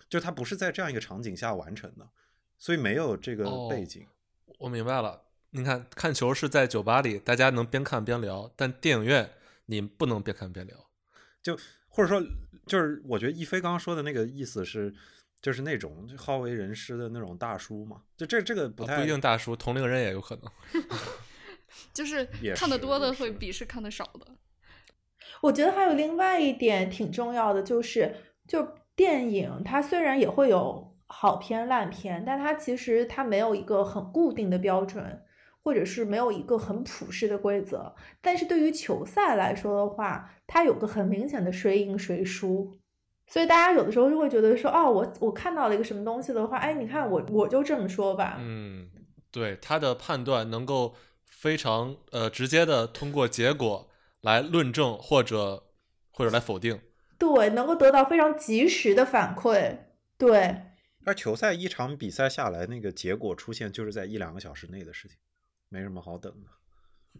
[0.09, 2.09] 就它不是在这样一个场景下完成的，
[2.57, 4.05] 所以没有这个背景。
[4.57, 9.29] 我明白了，你看看球是在酒吧里，大家能边看边聊，但电影院
[9.67, 10.75] 你不能边看边聊，
[11.43, 12.21] 就或者说
[12.65, 14.93] 就是我觉得一飞刚刚说的那个意思是，
[15.41, 20.51] 就是那种好为人师的那种大叔嘛，就这这个不太不一定大叔，同龄人也有可能
[21.93, 24.27] 就是 看的多的会鄙视看的少的。
[25.41, 28.15] 我觉得还有另外一点挺重要的，就是
[28.47, 30.86] 就电影它虽然也会有。
[31.07, 35.23] 好片烂片，但它其实它没有一个很固定的标准，
[35.63, 37.95] 或者是没有一个很普世的规则。
[38.21, 42.77] 但是对于球赛来说的话，它有个很明显的谁赢谁输，
[43.25, 48.35] 所以大家有的时候就会觉得说，哦，我我看到了一个什么东西的话，哎，你看我我就这么说吧。
[48.39, 48.89] 嗯，
[49.31, 50.93] 对，他的判断能够
[51.25, 53.89] 非常呃直接的通过结果
[54.21, 55.63] 来论证或者
[56.11, 56.81] 或者来否定，
[57.17, 59.77] 对，能够得到非常及时的反馈，
[60.17, 60.63] 对。
[61.07, 65.15] 而球赛一场比赛下来，那个结果出现就是在一两个小时内的事情，
[65.69, 66.49] 没什么好等的。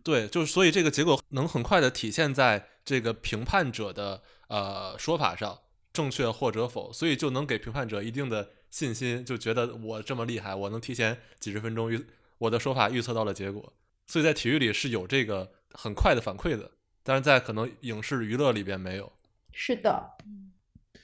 [0.03, 5.57] 对，就是所以这个结果能很快的体现在这个评判者的呃说法上，
[5.93, 12.05] 正确或者否，所以就能给评判者一定的信心，就觉得我这么厉害，我能提前几十分钟预
[12.39, 13.73] 我的说法预测到了结果。
[14.05, 16.69] 所以在体育里是有这个很快的反馈的，
[17.03, 19.13] 但是在可能影视娱乐里边没有。
[19.53, 20.17] 是的。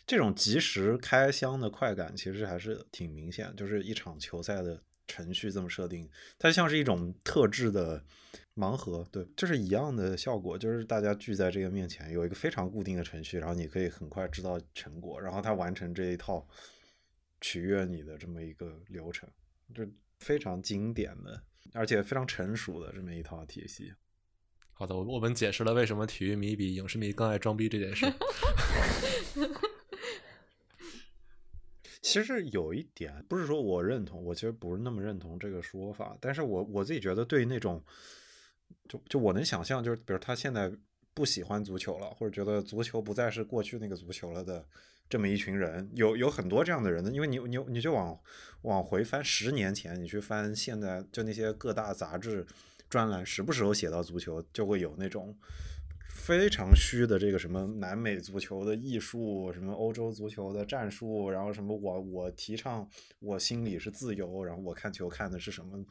[0.06, 3.54] 这种及时开箱的快感，其实还是挺明显。
[3.56, 8.04] 就是一场球赛的程序这么设定，它像是一种特制的
[8.56, 10.58] 盲盒，对，就是一样的效果。
[10.58, 16.48] 就是大家聚在这个面前，有一个非常固定的程序，然后你可以很快知道成果，然后它完成这一套
[17.42, 19.30] 取悦你的这么一个流程，
[19.74, 19.84] 就
[20.20, 23.94] 非常经典的，而且非常成熟的这么一套体系。
[24.76, 28.06] 好的，我我们解释了为什么体育迷比影视迷更爱装逼这件事。
[32.04, 36.16] 其实有一点，不是说我认同，我其实不是那么认同这个说法。
[36.20, 37.82] 但是我我自己觉得，对那种，
[38.90, 40.70] 就就我能想象，就是比如他现在
[41.14, 44.64] 不喜欢足球了，或者觉得足球不再是过去那个足球了的
[45.10, 48.20] 这么一群人，有有很多这样的人的，因为你你你就往
[48.64, 52.46] 往回翻十年前，你去翻现在就那些各大杂志
[52.90, 55.34] 专栏，时不时候写到足球，就会有那种
[56.14, 62.88] 非常虚的这个什么南美足球的艺术，什么欧洲足球的战术，然后什么我我提倡
[63.20, 65.84] 我心里是自由，然后我看球看的是什么，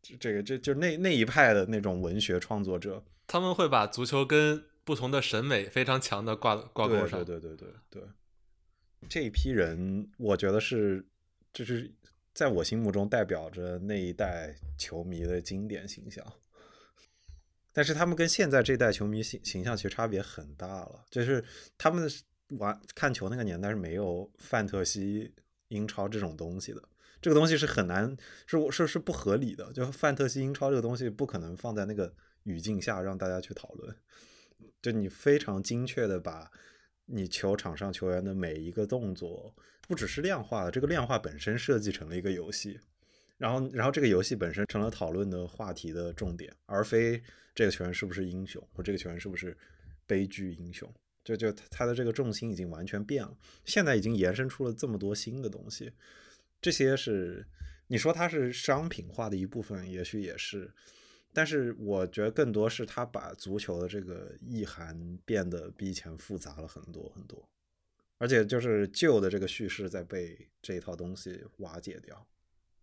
[0.00, 7.24] 这这个这就那那一派的那种文学创作者，他们会把足球跟不同的审美非常强的挂挂钩上。
[7.24, 8.02] 对对对对对，
[9.08, 11.04] 这一批人，我觉得是
[11.52, 11.92] 就是
[12.32, 16.24] 在我心目中代表着那一代球迷的经典形象。
[17.74, 21.44] 但是他们跟现在这代球迷形形象其实差别很大了，就是
[21.76, 22.08] 他们
[22.58, 25.34] 玩看球那个年代是没有范特西
[25.68, 26.82] 英超这种东西的，
[27.20, 28.16] 这个东西是很难
[28.46, 32.14] 是是是不合理的，就范特西英超这个东西不可能放在那个
[32.44, 33.96] 语境下让大家去讨论，
[34.80, 36.50] 就你非常精确的把
[37.06, 39.54] 你球场上球员的每一个动作，
[39.88, 42.78] 不只是量化的，这个量化本身设计成了一个游戏。
[43.36, 47.20] 然后，然后这个游戏本身成了讨论的话题的重点，而非
[47.54, 49.56] 这个球员是不是英雄，或这个球员是不是
[50.06, 50.92] 悲剧英雄。
[51.22, 53.34] 就就他的这个重心已经完全变了。
[53.64, 55.90] 现在已经延伸出了这么多新的东西，
[56.60, 57.46] 这些是
[57.86, 60.70] 你说它是商品化的一部分，也许也是，
[61.32, 67.48] 但是我觉得更多是他把足球的这个意涵变得比以前复杂了很多很多，
[68.18, 72.26] 而且就是旧的这个叙事在被这一套东西瓦解掉。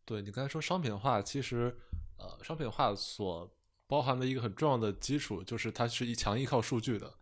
[0.04, 1.76] 对你刚才说商品化，其实，
[2.18, 3.56] 呃，商品化所
[3.92, 7.14] 包含的一个很重要的基础就是它是一强依靠数据的，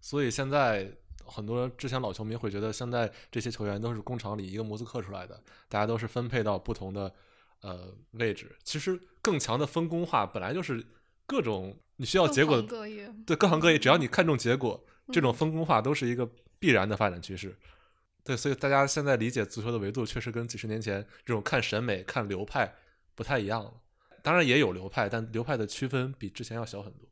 [0.00, 0.90] 所以现在
[1.26, 7.14] 很多之前老球迷会觉得现在这些球员都是工厂里一个模子刻出来的，大家都是分配到不同的
[7.60, 8.56] 呃位置。
[8.62, 10.82] 其实更强的分工化本来就是
[11.26, 12.86] 各种你需要结果，各
[13.26, 16.26] 对各行各业，只要你看重结果，这种分工化都是一个
[16.58, 17.54] 必然的发展趋势。
[18.22, 22.74] 对，所以大家现在理解足球的维度确实跟几十年前这种看审美、看流派
[23.14, 23.70] 不太一样了。
[24.24, 27.06] 当然也有流派，但流派的区分比之前要小很多。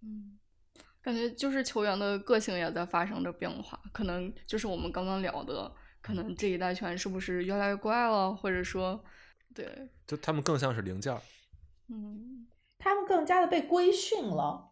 [0.00, 0.38] 嗯，
[1.02, 3.78] 感觉就是球员的个性也在发生着变化。
[3.92, 9.04] 可能就是我们刚刚聊的，可能这一代球员是不是越来越怪了，或者说，
[9.54, 11.14] 对，就他们更像是零件。
[11.88, 12.46] 嗯，
[12.78, 14.70] 他们更加的被规训了，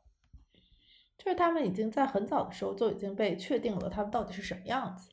[1.18, 5.10] 就是他们已经在很早的时候就已经被确定了，他们到底是什么样子。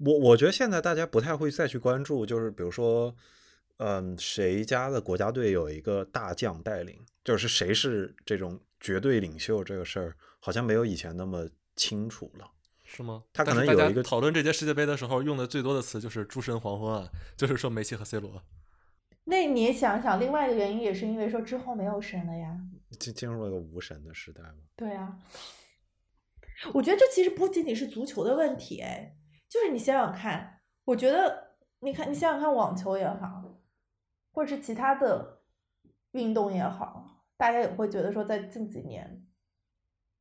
[0.00, 3.16] 我我觉得现在大家不太会再去关注，就是比如说，
[3.78, 12.50] 嗯，谁家的国家队有一个大将带领，就是谁是这种绝对领袖这个事儿，好像没有以前那么清楚了，
[12.84, 13.22] 是吗？
[13.32, 18.42] 他可能有一个讨论这届世界杯的时候用的最多的词就是“诸神黄昏”啊，就是说梅西和 C 罗。
[19.24, 22.58] 那你想想，另外一个原因也是因为说之后没有神了呀，
[22.98, 24.54] 进进入了一个无神的时代嘛。
[24.74, 25.18] 对啊，
[26.74, 29.14] 我觉得这其实不仅仅是足球的问题，哎。
[29.48, 33.47] 就是你想想看，我觉得你看，你想想看，网球也好，
[34.38, 35.40] 或者是其他的
[36.12, 39.26] 运动也好，大家也会觉得说，在近几年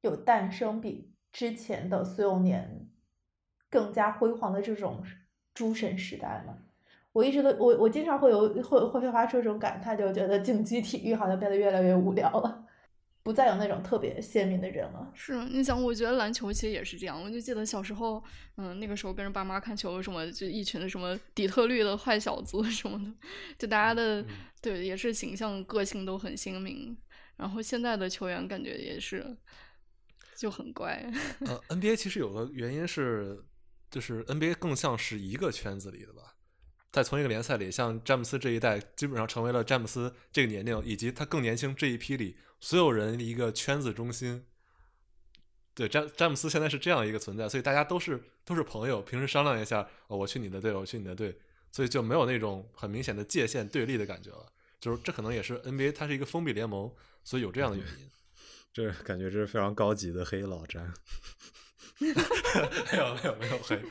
[0.02, 2.90] 有诞生比之前的所有年
[3.70, 5.04] 更加辉煌的这种
[5.54, 6.58] 诸神时代嘛。
[7.12, 12.67] 我一直都我我经常会有会会发出这种感叹，就觉得竞技体育好像变得越来越无聊了。
[13.28, 15.12] 不再有那种特别鲜明的人了。
[15.14, 17.22] 是，你想，我觉得篮球其实也是这样。
[17.22, 18.24] 我就记得小时候，
[18.56, 23.12] 嗯，那个时候跟着爸妈看球，什么就一群的什么底特律的坏小子什么的，
[23.60, 24.26] 就大家的
[24.62, 26.98] 对也是形象个性都很鲜明。
[27.36, 29.36] 然后现在的球员感觉也是
[30.38, 31.06] 就很乖。
[31.42, 33.44] 呃，NBA 其实有个原因是，
[33.92, 36.36] 就是 NBA 更像是一个圈子里的吧。
[36.94, 44.46] 在同一个联赛里，像詹姆斯这一代，基本上成为了詹姆斯这个年龄以及他更年轻这一批里所有人的一个圈子中心。
[45.74, 51.38] 对，詹詹姆斯现在是这样一个存在，所以大家都是都是朋友，平时商量一下，哦，我去你的队，我去你的队，
[51.72, 54.46] 所以就没有那种很明显的界限对立的感觉了。
[54.80, 56.92] 就是这可能也是 NBA 它是一个封闭联盟，
[57.24, 58.10] 所以有这样的原因。
[58.74, 60.94] 这感觉这是非常高级的黑老詹。
[62.00, 62.08] 没
[62.98, 63.82] 有没有没有黑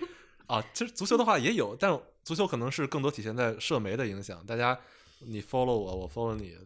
[0.46, 2.00] 啊，其实足球的话也有，但。
[2.26, 4.76] 足球可能是更多体现在社媒的影响，大家
[5.20, 6.58] 你 follow 我，我 follow 你，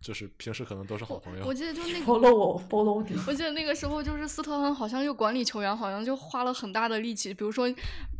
[0.00, 1.44] 就是平时可能都是好朋友。
[1.46, 3.18] 我记得就那个 follow 我 follow 你。
[3.26, 7.72] 我记得那个时候就是斯特恩好像又管理球员，好像就花了很大的力气，比如说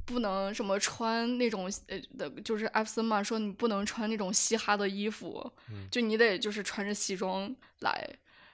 [0.04, 5.50] 不能什么穿那种呃的，就是艾弗森嘛，说你不能穿那种嘻哈的衣服，
[5.90, 8.08] 就你得就是穿着西装来。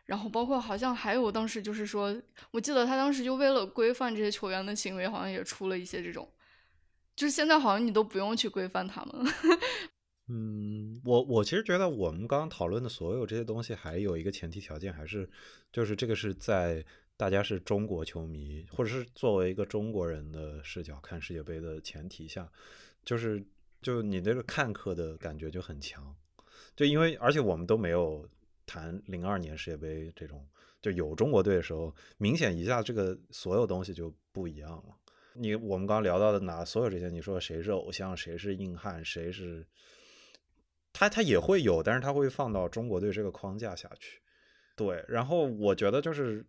[0.06, 2.14] 然后包括好像还有当时就是说，
[2.50, 6.28] 我记得他当时就为了规范这些球员的行为，好像也出了一些这种。
[7.14, 9.32] 就是现在好像你都不用去规范他们。
[10.28, 15.28] 嗯，我我其实觉得我们刚刚讨论的所有这些东西，还有一个前提条件，还是
[15.72, 16.84] 就是这个是在
[17.16, 22.50] 大家是中国球迷，或者是作为一个中国人的视角看世界杯的前提下，
[23.04, 23.44] 就是
[23.82, 26.14] 就你那个看客的感觉就很强，
[26.76, 28.26] 就因为而且我们都没有
[28.64, 30.46] 谈零二年世界杯这种，
[30.80, 34.96] 就有中国队的时候，明显一下这个所有东西就不一样了。
[35.34, 39.66] 你我们刚刚聊到的哪所有这些，你说谁是偶像，谁是硬汉，谁是
[40.92, 44.20] 他他也会有，但是他会放到中国队这个框架下去。
[44.76, 46.44] 对，然后我觉得就是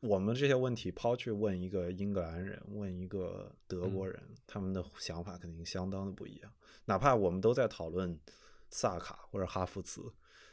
[0.00, 6.52] 我们这些问题抛去问一个英格兰人，问一个德国人，他们的想法肯定相当的不一样。
[6.84, 8.18] 哪怕我们都在讨论
[8.70, 10.02] 萨卡或者哈弗茨，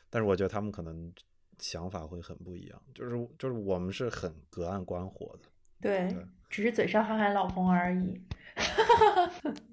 [0.10, 1.14] 但是我觉得他们可能
[1.60, 2.82] 想法会很不一样。
[2.94, 5.50] 就是就是我们是很隔岸观火的。
[5.80, 8.22] 对对，只是嘴上喊喊老公而已。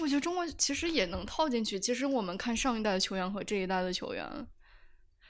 [0.00, 1.78] 我觉得中国其实也能套进去。
[1.78, 4.46] 其实我们看上一代的球员和这一代的球员，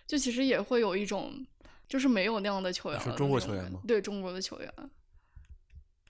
[0.07, 1.47] 就其实也会有一种，
[1.89, 4.73] 就是没有那样的球员了的你说中国球员吗对中国的球员，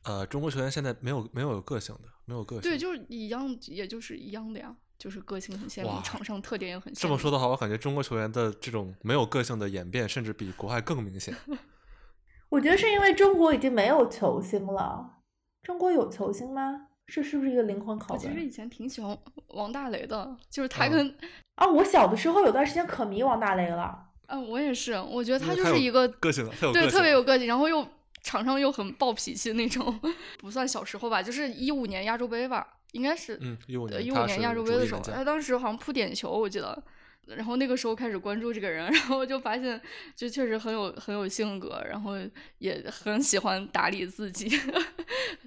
[0.04, 2.62] 呃，中国球员现在没有没有有个性的，没有个性。
[2.62, 7.02] 对，就是一样，也就是一样的呀，就是个性很鲜明，场上特点也很鲜明。
[7.02, 11.34] 这么说的话，我感觉中国球员的这种没有个性的演变，甚至比国外更明显。
[12.48, 15.20] 我觉得是因为中国已经没有球星了。
[15.62, 16.87] 中国有球星吗？
[17.08, 18.12] 这是不是一个灵魂拷问？
[18.12, 19.16] 我其实以前挺喜欢
[19.48, 21.14] 王大雷的，就是他嗯跟
[21.56, 23.98] 啊，我小的时候有段时间可迷王大雷了。
[24.26, 27.86] 嗯，我也是，我觉得他就是一个个性的，对特别有个性，然后又
[28.22, 29.98] 场上又很暴脾气那种，
[30.38, 36.80] 不算小时候吧，就是一五年亚洲杯吧，应该是嗯，一五呃年一五年亚洲杯的时候，他当时好像扑点球，我记得。
[37.36, 39.78] 然后那个时候开始关注这个人， 然后就发现，
[40.16, 42.14] 就确实很有很有性格，然后
[42.56, 44.48] 也很喜欢打理自己，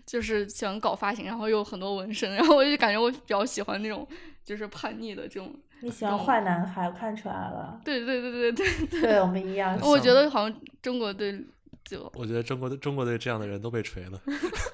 [0.06, 4.08] 就是喜欢搞发型，然后又有很多纹身，然后我就感觉我比较喜欢那种
[4.44, 5.54] 就是叛逆的这种。
[5.82, 7.82] 你喜欢坏男孩，我看出来了。
[7.84, 9.80] 对对对对对对，对我们一样。
[9.82, 11.44] 我觉得好像中国队
[11.84, 14.22] 就我觉得中国的中国队这样的人都被锤了。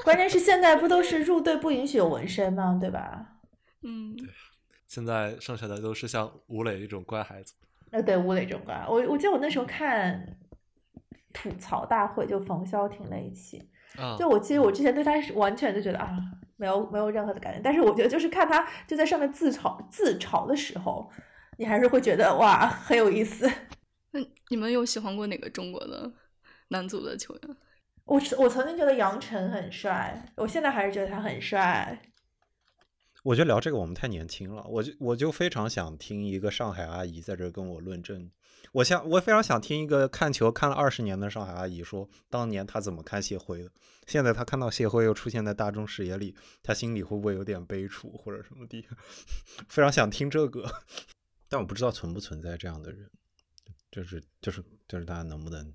[0.04, 2.78] 关键是现在不都是入队不允许有纹身吗？
[2.80, 3.26] 对吧？
[3.84, 4.18] 嗯，
[4.88, 7.54] 现在剩下的都是像吴磊这种乖孩子。
[7.92, 10.38] 呃，对，吴磊这种乖，我我记得我那时候看
[11.32, 16.18] 吐槽大会，就冯潇霆那一期，啊，就我其实我之前对他是完全就觉得啊，
[16.56, 21.12] 没有没有任何的感觉，但是我觉得就是看他就在上面自嘲自嘲的时候，
[21.58, 23.52] 你还是会觉得哇很有意思。
[24.12, 24.20] 那
[24.50, 26.12] 你们有喜欢过哪个中国的
[26.70, 27.58] 男足的球员？
[28.06, 32.02] 我是我曾经觉得杨晨很帅，我现在还是觉得他很帅。
[33.24, 38.32] 我觉得聊这个我们太年轻了，我就我就非常想听一个上海阿姨在这儿跟我论证。
[38.74, 43.72] 我想我非常想听一个看球看了二十年的上海阿姨说，当年她怎么看谢辉的，
[44.06, 48.86] 现在她看到谢辉又出现在大众视野里，她心里会不会有点悲楚或者什么的？
[49.70, 50.70] 非常想听这个，
[51.50, 53.10] 但我不知道存不存在这样的人，
[53.92, 55.74] 就是就是就是大家能不能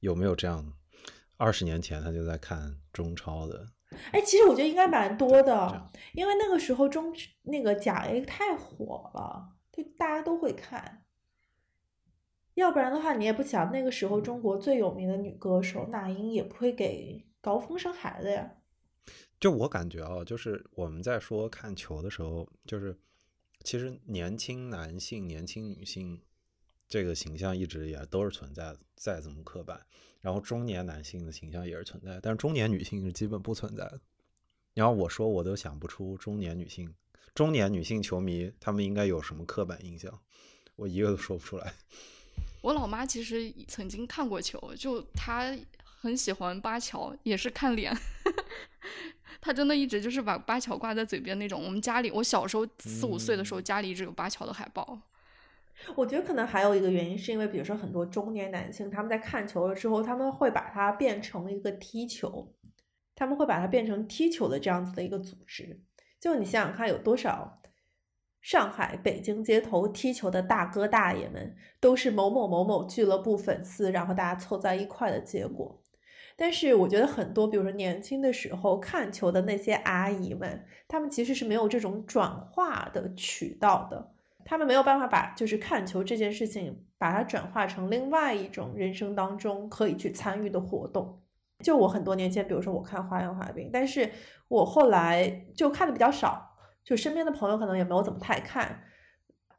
[0.00, 0.72] 有没有这样？
[1.38, 3.68] 二十年前他就在看中超的，
[4.10, 11.02] 哎，其实我觉得应该蛮多的，因为那个时候中那个甲 A 太火了，就大家都会看。
[12.56, 18.50] 要不然的话，你也不想那个时候中国最有名的女歌手那英也不会给高峰生孩子呀。
[19.38, 22.98] 就我感觉啊，就是我们在说看球的时候，就是
[23.62, 26.18] 其实年轻男性、年轻女性
[26.88, 29.78] 这个形象一直也都是存在，再怎么刻板。
[30.22, 34.00] 然后中年男性的形象也是存在，但是中年女性是基本不存在的。
[34.72, 36.94] 然后我说我都想不出中年女性、
[37.34, 40.18] 中年女性球迷他们应该有什么刻板印象，
[40.76, 41.74] 我一个都说不出来。
[42.66, 45.56] 我老妈其实曾经看过球，就她
[46.00, 47.96] 很喜欢巴乔，也是看脸。
[49.40, 51.62] 她真的一直就是把巴乔挂在嘴边那种。
[51.62, 55.00] 我们家里，我小时候四五岁的时候，嗯家里一直有巴乔的海报。
[55.94, 62.52] 我觉得可能还有一个原因，是因为比如说很多中年男性，他们在看球了之后，他们会把它变成一个踢球，
[63.14, 65.80] 他们会把它变成踢球的这样子的一个组织。
[66.18, 67.62] 就你想想看，有多少
[68.46, 75.82] 上海、北京街头踢球的大哥大爷们，都是某某某某俱乐部粉丝，然后大家凑在一块的结果。
[76.36, 84.12] 但是我觉得很多，比如说年轻的时候看球的那些阿姨们，她们其实是没有这种转化的渠道的。
[84.44, 91.20] 他们没有办法把就是看球这件事情，把它转化成另外一种人生当中可以去参与的活动。
[91.64, 94.08] 就我很多年前，比如说我看花样滑冰，但是
[94.46, 96.45] 我后来就看的比较少，
[96.86, 98.84] 就身边的朋友可能也没有怎么太看，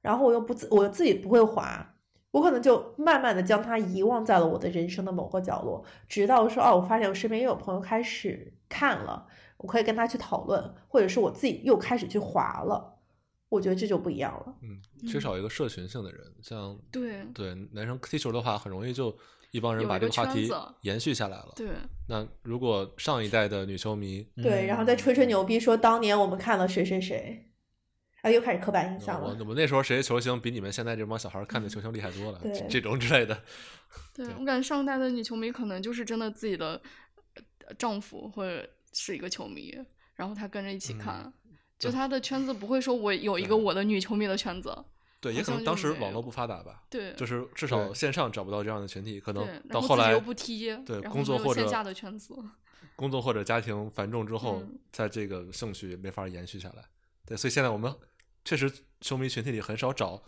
[0.02, 1.96] 然后我又不自我自己不会滑，
[2.32, 12.96] 我可能就慢慢的将它遗忘在了我的人生的某个角落，直到说哦，我发现我身边又有朋友开始看了，我可以跟他去讨论，或者是我自己又开始去滑了。
[13.50, 14.56] 我觉得这就不一样了。
[14.62, 19.18] 嗯，缺少一个社群性的人，像对，对男生踢球的话，很容易就
[19.52, 20.50] 一帮人把这个话题
[20.82, 21.54] 延续下来了。
[21.56, 21.68] 对，
[22.08, 27.50] 那如果上一代的女球迷，对，然后再吹吹牛逼说当年我们看了谁谁谁，
[28.22, 29.46] 啊，又开始刻板印象我了。
[29.46, 33.42] 我那时候谁球星比你们现在这帮小孩看的球星厉害多了， 对这这种之类的。
[34.14, 36.82] 对对我感觉上一代的女球迷可能就是真的自己的
[37.66, 39.74] 呃丈夫或者是一个球迷，
[40.16, 41.32] 然后她跟着一起看，
[41.80, 44.76] 就对她的圈子不会说我有一个我的女球迷的圈子，
[45.20, 52.36] 对，也可能当时网络不发达吧，对，就是至少线上找不到这样的群体，可能到后来后又不踢，对工作或者线下的圈子，
[52.96, 56.84] 工作或者家庭繁重之后，嗯在这个兴趣没法延续下来。
[57.26, 57.94] 对，所以现在我们
[58.46, 60.22] 确实球迷群体里很少找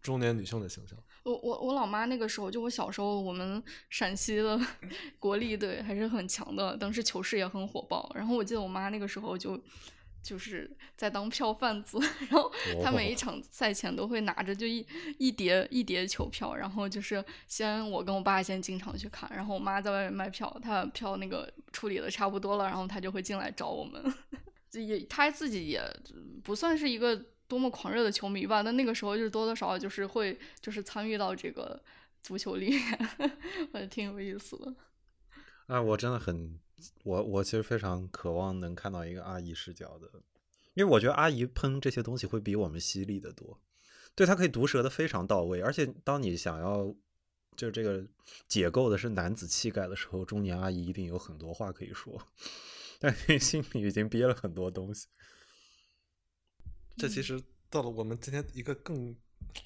[0.00, 0.96] 中年女性的形象。
[1.24, 4.58] 我我我老妈那个时候，就我小时候，我们陕西的
[5.18, 8.10] 国力队还是很强的，当时球市也很火爆。
[8.14, 9.60] 然后我记得我妈那个时候就
[10.26, 12.52] 就是在当票贩子， 然后
[12.82, 14.84] 他每一哦场赛前都会拿着就一
[15.18, 24.02] 一叠一叠球票，然后就是先我跟我爸先经常去看，然后我妈在外面卖票，她票那个处理的差不多了，然后她就会进来找我们。
[24.74, 25.80] 也她自己也
[26.42, 27.16] 不算是一个
[27.46, 31.80] 多么狂热的球迷吧，但那个时候就是多多少少就是会就是参与到这个
[32.24, 32.98] 足球里面，
[33.72, 34.74] 我觉得挺有意思的。
[35.66, 36.58] 啊，我真的很，
[37.04, 40.08] 我我其实非常渴望能看到一个阿姨视角的，
[40.74, 43.58] 因为我觉得阿姨喷这些东西会比我们犀利的多，
[44.14, 46.94] 对她可以毒舌的非常到位，而且当你想要
[47.56, 48.06] 就这个
[48.46, 52.20] 解构的是男子气概的时候，中年阿姨一定有很多话可以说，
[53.00, 55.08] 但你 心里已经憋了很多东西。
[56.96, 59.14] 这其实到了我们今天一个更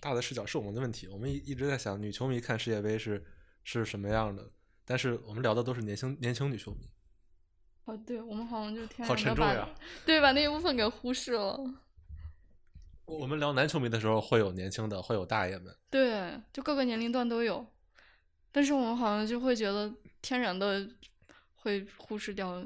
[0.00, 1.06] 大的视角，是我们的问题。
[1.08, 3.24] 我们一一直在想，女球迷看世界杯是
[3.62, 4.50] 是什么样的，
[4.90, 6.90] 但是我们聊的都是年轻年轻女球迷。
[7.84, 9.68] 哦，对，我们好像就天好然的把沉重呀
[10.04, 11.56] 对把那一部分给忽视了。
[13.04, 15.72] 我们聊男球迷的时候，会有年轻的，会有大爷们。
[15.90, 17.64] 对，就各个年龄段都有，
[18.50, 20.90] 但是我们好像就会觉得天然的
[21.54, 22.60] 会忽视掉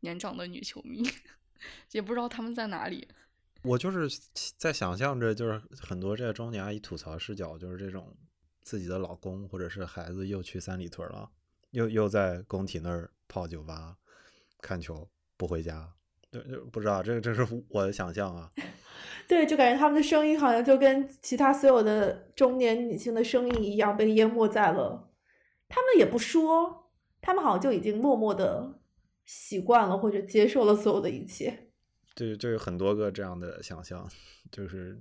[0.00, 1.08] 年长的女球迷，
[1.92, 3.06] 也不知道他们在哪里。
[3.62, 4.08] 我就是
[4.56, 8.12] 在想象着，就是很多这个中年阿姨吐槽视角，就是这种
[8.62, 11.30] 自己的老公或者是孩子又去三里屯了，
[11.72, 13.96] 又又在工体那儿泡酒吧
[14.60, 15.92] 看球不回家，
[16.30, 18.50] 对就不知道这个这是我的想象啊。
[19.28, 25.10] 对，就感觉他们的声音好像就跟其他所有的中年女性的声音一样，被淹没在了。
[25.68, 28.78] 他们也不说，他们好像就已经默默的
[29.24, 31.70] 习惯了或者接受了所有的一切。
[32.14, 34.06] 就就有很多个这样的想象，
[34.50, 35.00] 就是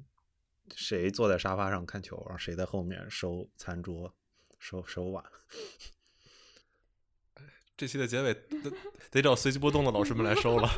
[0.73, 4.15] 谁坐在沙发上看球，然后谁在后面收餐桌、
[4.57, 5.23] 收收碗。
[7.81, 8.71] 这期的结尾得
[9.09, 10.69] 得找随机波动的老师们来收了。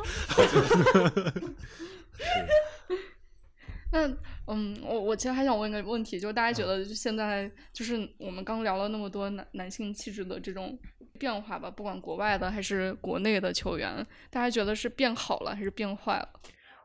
[3.92, 4.08] 那
[4.46, 10.78] 嗯，我我其实还想问一个问题，就是大家觉得就现在就是我们刚聊了那么多男男性气质的这种
[11.18, 13.94] 变化吧，不管国外的还是国内的球员，
[14.30, 16.26] 大家觉得是变好了还是变坏了？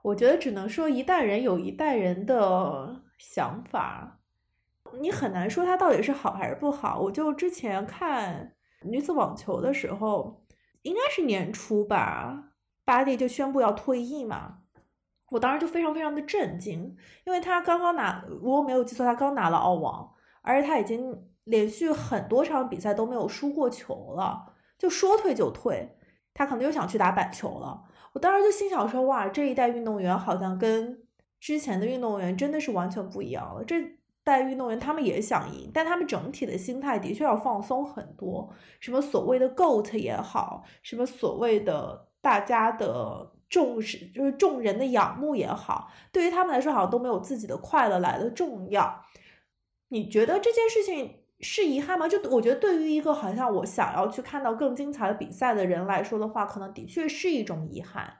[0.01, 4.19] 我觉得只能说一代人有一代人的想法，
[4.99, 6.99] 你很难说他到底是好还是不好。
[6.99, 10.45] 我就之前看女子网球的时候，
[10.83, 12.51] 应该是年初吧，
[12.85, 14.59] 巴蒂就宣布要退役嘛，
[15.31, 20.11] 我当时就非常非常的震惊，因为他刚刚拿，如果没有记错，他刚拿了澳网，
[20.41, 25.97] 而且他已经连续很多场比赛都没有输过球了，就说退就退，
[26.33, 27.83] 他可能又想去打板球了。
[28.13, 31.03] 我当时就心想说，哇，这一代运动员好像跟
[31.39, 33.63] 之前的运动员真的是完全不一样了。
[33.63, 33.98] 这
[34.29, 38.49] 代运动员他们也想赢，但他们整体的心态的确要放松很多。
[38.79, 49.03] 什么所谓的 GOAT 也好，什么所谓的大家的重视，就是众人的仰慕也好，对于他们来说好像都没有自己的快乐来的重要。
[49.89, 52.07] 你觉得这件事情是遗憾吗？
[52.07, 58.17] 就我觉得，对于一个好像我想要去看到更精彩的比赛的人来说的话，可能的确是一种遗憾。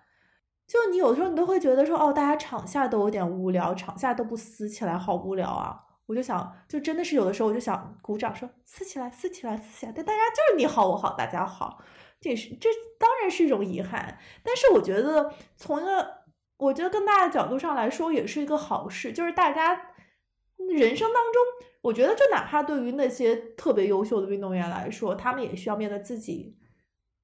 [0.66, 5.84] 就你有的时候你都会觉得说，哦，大家场下都有点无聊，场下都不撕起来，好无聊啊！
[6.10, 11.84] 我就想，就真的是有的时候我就想鼓掌说，撕起来，撕起来，撕起来，对大家就是你好我好大家好，
[12.20, 14.18] 这是这当然是一种遗憾。
[14.42, 16.24] 但是我觉得从一个
[16.58, 19.76] 我觉得更大的角度上来说，也是一个好事，就是大家
[20.58, 26.58] 人生当中，我觉得就哪怕对于那些特别优秀的运动员来说，他们也需要面对自己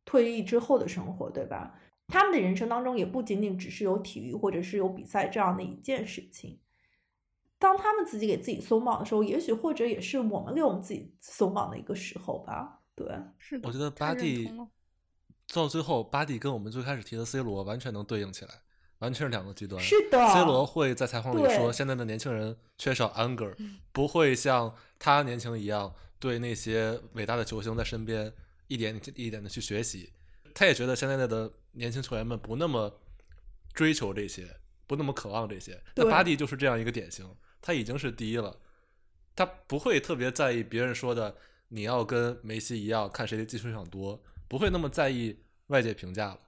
[0.06, 1.74] 退役之后的生活，对吧？
[2.07, 6.60] 他们的人生当中也不仅仅只是有体育或者是有比赛这样的一件事情。
[7.57, 12.82] 当他们自己给自己松绑的时候，也许或者也是我们给我们自己松绑的一个时候吧。
[12.95, 13.07] 对，
[13.38, 14.68] 是的，我觉得巴蒂同了
[15.53, 18.52] 到最后，巴蒂跟我们最开始提的 C 罗完全能对应起来，
[18.99, 19.82] 完全是两个极端。
[19.82, 28.32] 是的 C 罗会在采访里说，现在的年轻人缺少 anger，嗯不会像他年轻一样，对那些伟大的球星在身边
[28.68, 30.11] 一点一点的去学习。
[30.53, 33.02] 他也觉得现在的年轻球员们不那么
[33.73, 34.48] 追求这些，
[34.88, 35.82] 不那么渴望这些。
[35.95, 37.30] 那巴蒂就是这样一个典型，
[37.66, 38.60] 他已经是第一了，
[39.36, 41.36] 他不会特别在意别人说的
[41.70, 46.40] 你要跟梅西一样看谁的技术上多，不会那么在意外界评价了。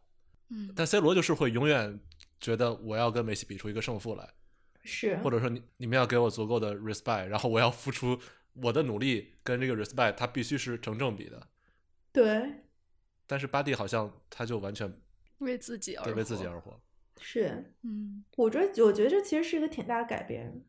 [0.49, 1.99] 嗯，但 C 罗就是会永远
[2.39, 4.29] 觉得我要跟梅西比出一个胜负来，
[4.83, 8.19] 是，或者说你你们要给我足够的 respect，然后我要付出
[8.53, 11.47] 我的努力跟这个 respect，它必须是成正比的。
[12.13, 12.61] 对，
[13.25, 15.01] 但是巴蒂好像他就完全
[15.39, 16.79] 为自己而对为自己而活。
[17.19, 17.73] 是。
[17.81, 20.63] 嗯我觉得，我觉得这其实是一个挺大的改变。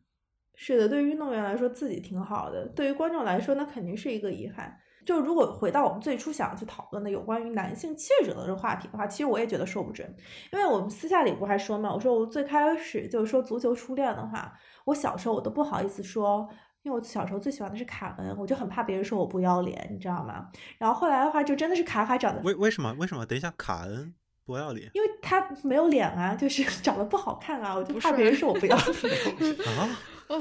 [0.61, 4.77] 是的，对于运动员来说自己挺好的，对于观众来说那肯定是一个遗憾。
[5.07, 10.13] 就如果回到我们最初想要去讨论的有关于男性气质的这个话题的话，其实我也觉得说不准，
[10.53, 14.53] 因为我们私下里不还说嘛，我说我最开始就是说足球初恋的话，
[14.85, 16.47] 我小时候我都不好意思说，
[16.83, 20.49] 因为我小时候最喜欢的是卡恩，我就很怕别人说我不要脸，你知道吗？
[20.77, 23.25] 然后后来的话，就真的是卡卡长得为为什么为什么？
[23.25, 24.13] 等一下，卡恩
[24.49, 29.53] 不要脸因为他没有脸啊，就是 长得不好看啊，我就怕别人说我不要脸。
[29.77, 29.87] 啊？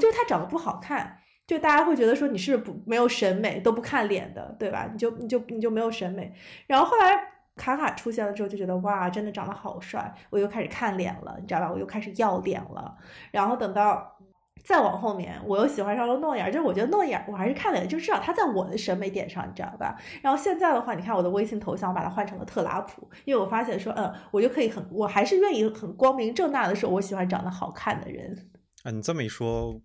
[0.00, 4.88] 是他长得不好看，就大家会觉得说你是不没有审美，都不看脸的，对吧？
[4.90, 6.32] 你就你就你就没有审美。
[6.66, 7.14] 然后后来
[7.54, 11.70] 卡卡出现了之后，就觉得哇，真的长得好帅，我又开始看脸了，你知道吧？
[11.70, 12.96] 我又开始要脸了。
[13.30, 14.17] 然后等到
[14.64, 19.96] 再往后面，我又喜欢上了诺言，就是我觉得诺言我还是看了，就至少他在我的审美点上，你知道吧？
[20.22, 28.50] 然后现在的话，你看我的微信头像，我把它换成了特拉普，因为我发现说，嗯，我就可以很，我还是愿意很光明正大的说，我喜欢长得好看的人。
[28.82, 29.80] 啊，你这么一说，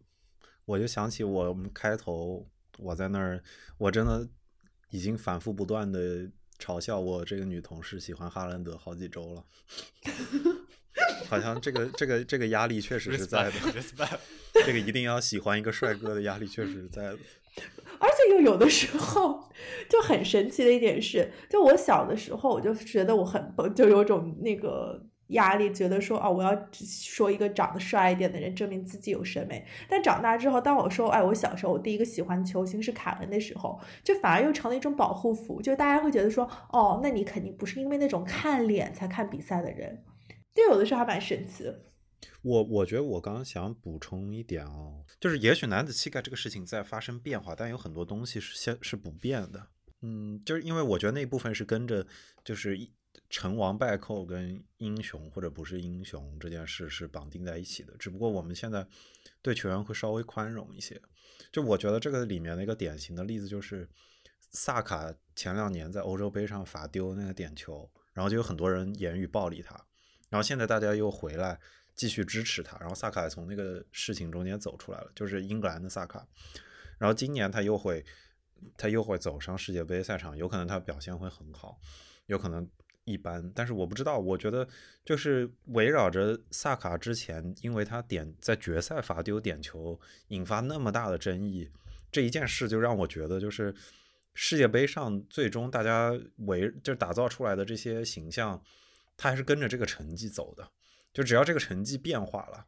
[0.66, 2.46] 我就想起我们开头
[2.80, 3.42] 我在那儿，
[3.78, 4.28] 我真的
[4.90, 6.30] 已经反复不断的
[6.60, 9.44] 嘲笑我这个女同事喜欢哈兰德好几周了，
[11.30, 13.54] 好像这个这个这个压力确实是在的，
[14.66, 17.18] 这个一定要喜欢一个帅哥的压力确实是在的。
[18.00, 19.44] 而且又有的时候
[19.88, 29.66] 就很神奇的一点是，就我小的时候我就觉得我很就有种那个压力，觉得说啊，我要说一个长得帅一点的人，证明自己有审美。
[29.88, 40.04] 但长大之后，当我说哎，我小时候我第一个喜欢球星是凯文的时候，就反而又成了一种保护符，就大家会觉得说哦，那你肯定不是因为那种看脸才看比赛的人，
[40.54, 41.82] 对有的时候还蛮神奇的。
[42.42, 49.68] 我我觉得我刚刚想补充一点哦，就是也许男子气概这个事情在发生变化，但有很多东西是先是不变的。
[50.02, 52.06] 嗯，就是因为我觉得那一部分是跟着
[52.44, 52.92] 就是一
[53.30, 57.96] 成王败寇跟英雄或者不是英雄这件事是绑定在一起的。
[57.98, 58.86] 只不过我们现在
[59.42, 61.02] 对球员会稍微宽容一些。
[61.52, 63.88] 就我觉得这个里面的一个典型的例子就是
[64.52, 69.80] 萨卡前两年在欧洲杯上罚丢那个点球，然后就有很多人言语暴力他，
[70.34, 71.60] 然后现在大家又回来。
[71.96, 76.26] 继续支持他，然后萨卡也从那个事情中间走出来了，就是英格兰的萨卡。
[76.98, 78.04] 然后今年他又会，
[78.76, 81.80] 他又会走上世界杯赛场，有可能他表现会很好，
[82.26, 82.68] 有可能
[83.04, 84.18] 一般，但是我不知道。
[84.18, 84.68] 我觉得
[85.06, 90.00] 就是围绕着萨卡之前，因为他点在决赛罚丢点球，
[90.30, 91.70] 引发那么大的争议，
[92.12, 93.72] 这一件事就让我觉得，就是
[94.34, 98.60] 世界杯上最终大家围就打造出来的这些形象，
[99.18, 100.70] 他还是跟着这个成绩走的。
[101.14, 102.66] 就只要这个成绩变化了，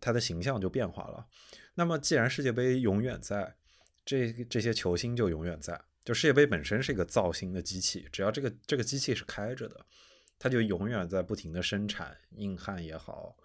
[0.00, 1.26] 他的形象就变化了。
[1.74, 3.56] 那么既然世界杯永远在，
[4.04, 5.80] 这这些球星就永远在。
[6.04, 9.84] 就世界杯本身是一个造星的机器，只要这个这个机器是开着的，
[10.38, 13.36] 它就永远在不停的生产硬汉也好，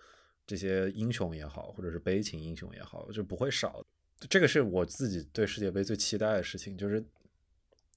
[0.45, 3.83] 这些英雄也好，或者是悲情英雄也好，就不会少。
[4.29, 7.03] 这个是我自己对世界杯最期待的事情，就是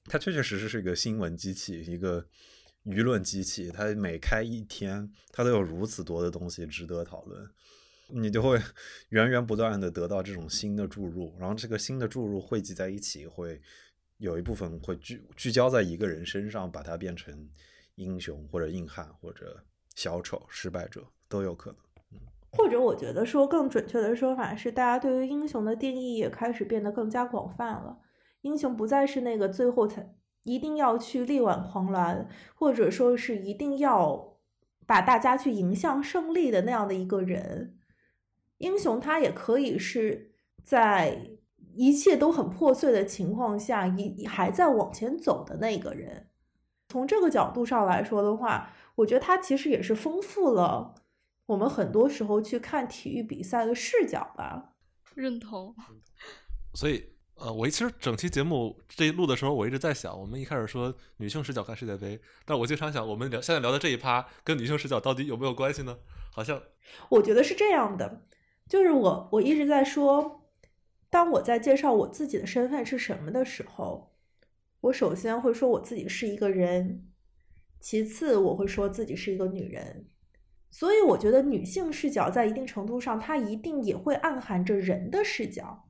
[0.06, 2.26] 它确确实实是一个新闻机器，一个。
[2.86, 7.50] 舆论机器，它每开一天，它都有如此多的东西值得讨论，
[8.08, 8.60] 你就会
[9.10, 13.60] 源源不断的得到这种新的注入，然后这个新的注入汇集在一起，会
[14.18, 17.48] 有一部分会聚聚焦在一个人身上，把它变成
[17.96, 19.64] 英雄或者硬汉或者
[19.96, 21.80] 小丑、失败者都有可能。
[22.52, 27.98] 或者我觉得说更准确的说法是，大家对于英雄的定义也开始变得更加广泛了，
[28.42, 30.14] 英雄不再是那个最后才。
[30.46, 34.36] 一定要去力挽狂澜，或者说是一定要
[34.86, 37.76] 把大家去迎向胜利的那样的一个人。
[38.58, 40.30] 英雄他也可以是
[40.62, 41.32] 在
[41.74, 46.28] 一切都很破碎的情况下，一还在往前走的那个人。
[46.88, 50.94] 从这个角度上来说的话，我觉得他其实也是丰富了
[51.46, 54.74] 我们很多时候去看体育比赛的视角吧。
[55.16, 55.74] 认同。
[56.72, 57.15] 所以。
[57.36, 65.98] 呃，我其实整期节目这一录的时候，我一直在想，我们一开始说女性视角看世界杯，但我经常想，我们聊现在聊的这一趴跟女性视角到底有没有关系呢？
[66.32, 66.62] 好像
[67.10, 68.22] 我觉得是这样的，
[68.66, 70.48] 就是我我一直在说，
[71.10, 74.14] 当我在介绍我自己的身份是什么的时候，
[74.80, 77.06] 我首先会说我自己是一个人，
[77.80, 80.06] 其次我会说自己是一个女人。
[80.70, 85.85] 所以我觉得女性视角在一定程度上，它一定也会暗含着人的视角。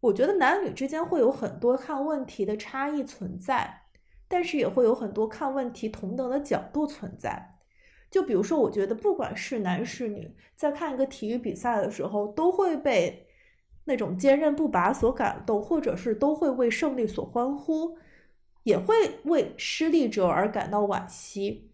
[0.00, 3.82] 我觉得男女之间会有很多看问题的差异存在，
[4.28, 7.56] 但是也会有很多看问题同等的角度存在。
[8.10, 13.26] 就比如说，我觉得不管是男是女，在看一个体育比赛的时候，都会被
[13.84, 17.98] 那种坚韧不拔所感动，或者是都会为胜利所欢呼，
[18.62, 21.67] 也会为失利者而感到惋惜。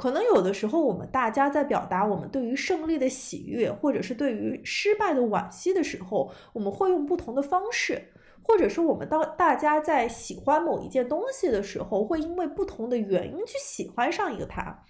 [0.00, 8.02] 可能有的时候，我们大家在表达我们对于胜利的喜悦，或者是对于失败的惋惜的时候，我们会用不同的方式，
[8.42, 14.84] 或者是我们当大家在喜欢某一件东西的时候，会因为不同的原因去喜欢上一个它。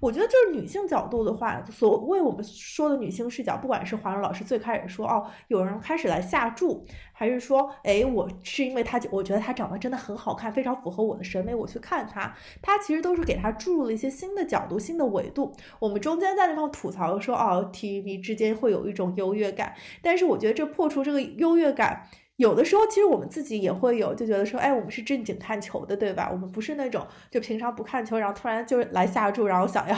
[0.00, 15.52] 我觉得就是女性角度的话，所谓我们说的女性视角，不管是华荣老师最开始说哦，有人开始来下注，还是说，哎，我是因为他，我觉得他长得真的很好看，非常符合我的审美，我去看他，他其实都是给他注入了一些新的角度、新的维度。
[15.78, 22.06] 我们中间在那方吐槽说，哦，体育迷之间会有一种优越感，但是我觉得这破除这个优越感。
[22.36, 26.28] 有的时候，其实我们自己也会有，就觉得说，哎，我们是正经看球的，对吧？
[26.30, 29.96] 我们不是那种就平常不看球，然后突然就来下注，然后想要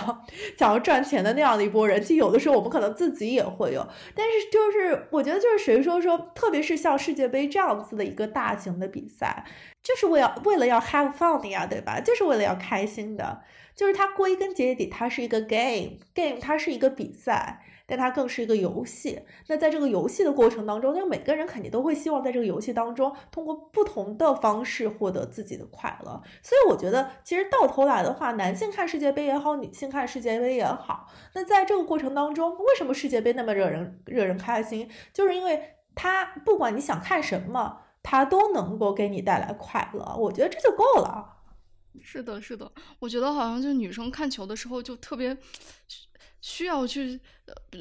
[0.56, 2.00] 想要赚钱的那样的一波人。
[2.00, 3.84] 其实有的时候我们可能自己也会有，
[4.14, 9.44] 但是就是我觉得就是谁说说，特别是像世界杯这样子的一个大型的比赛，
[9.82, 11.98] 就是为了为了要 have fun 呀，对吧？
[12.00, 13.42] 就是为了要开心的，
[13.74, 17.64] 就是它归根结底，它是一个 game，game 它是一个比赛。
[17.88, 19.18] 但它更是一个游戏。
[19.46, 26.22] 那在这个游戏的过程当中，那每个人肯定都会希望在这个游戏当中，通过不同的方式获得自己的快乐。
[26.42, 34.90] 所以我觉得，其实到头来的话，男性看世界杯也好，女性看世界杯也好，那在这个过程当中，为什么世界杯那么惹人惹人开心？
[35.14, 40.14] 就是因为它不管你想看什么，它都能够给你带来快乐。
[40.18, 41.36] 我觉得这就够了。
[42.02, 45.34] 是的，是的，我觉得好像就女生看球的时候就特别
[46.42, 47.18] 需要去。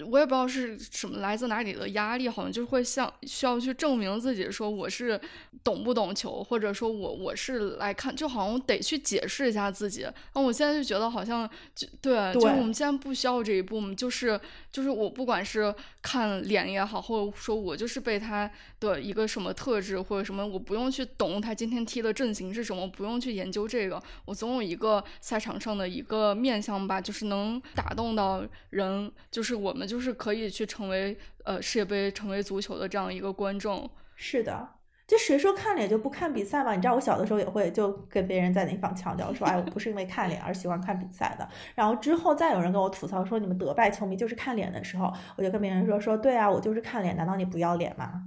[0.06, 5.19] 我也不知道是什么来自哪里的压力，好像就是会像需要去证明自己，说我是
[5.64, 10.07] 懂不懂球，或者说我我是来看，就好像得去解释一下自己。
[10.34, 14.39] 那我现在就觉得好像就对，就我们现在不需要这一步，就是
[14.72, 18.49] 就是我不管是看脸也好，或者说我就是被他
[18.80, 29.57] 的一个什么特质或者什么，我不用去懂他今天踢的阵型是什么，不用去研究这个，我总有一个赛场上的一个面相吧，就是能打动到人，就是。
[29.58, 33.90] 我们就是可以去成为呃世界杯，成为足球的这样一个观众。
[34.16, 34.68] 是的，
[35.08, 36.74] 就谁说看脸就不看比赛嘛？
[36.76, 41.48] 你知道我小的时候也会就跟别人在那方强调说，哎，我不是因为看脸而喜欢看比赛的。
[41.76, 48.24] 然后之后再有人跟我吐槽说你们德拜球迷就是看脸的时候，我就跟别人说说，对啊，我就是看脸，难道你不要脸吗？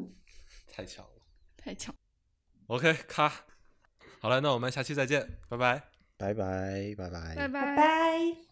[0.73, 1.23] 太强了，
[1.57, 1.95] 太强。
[2.69, 3.31] OK，咔，
[4.21, 5.83] 好了，那我们下期再见，拜拜，
[6.17, 8.50] 拜拜，拜拜，拜拜。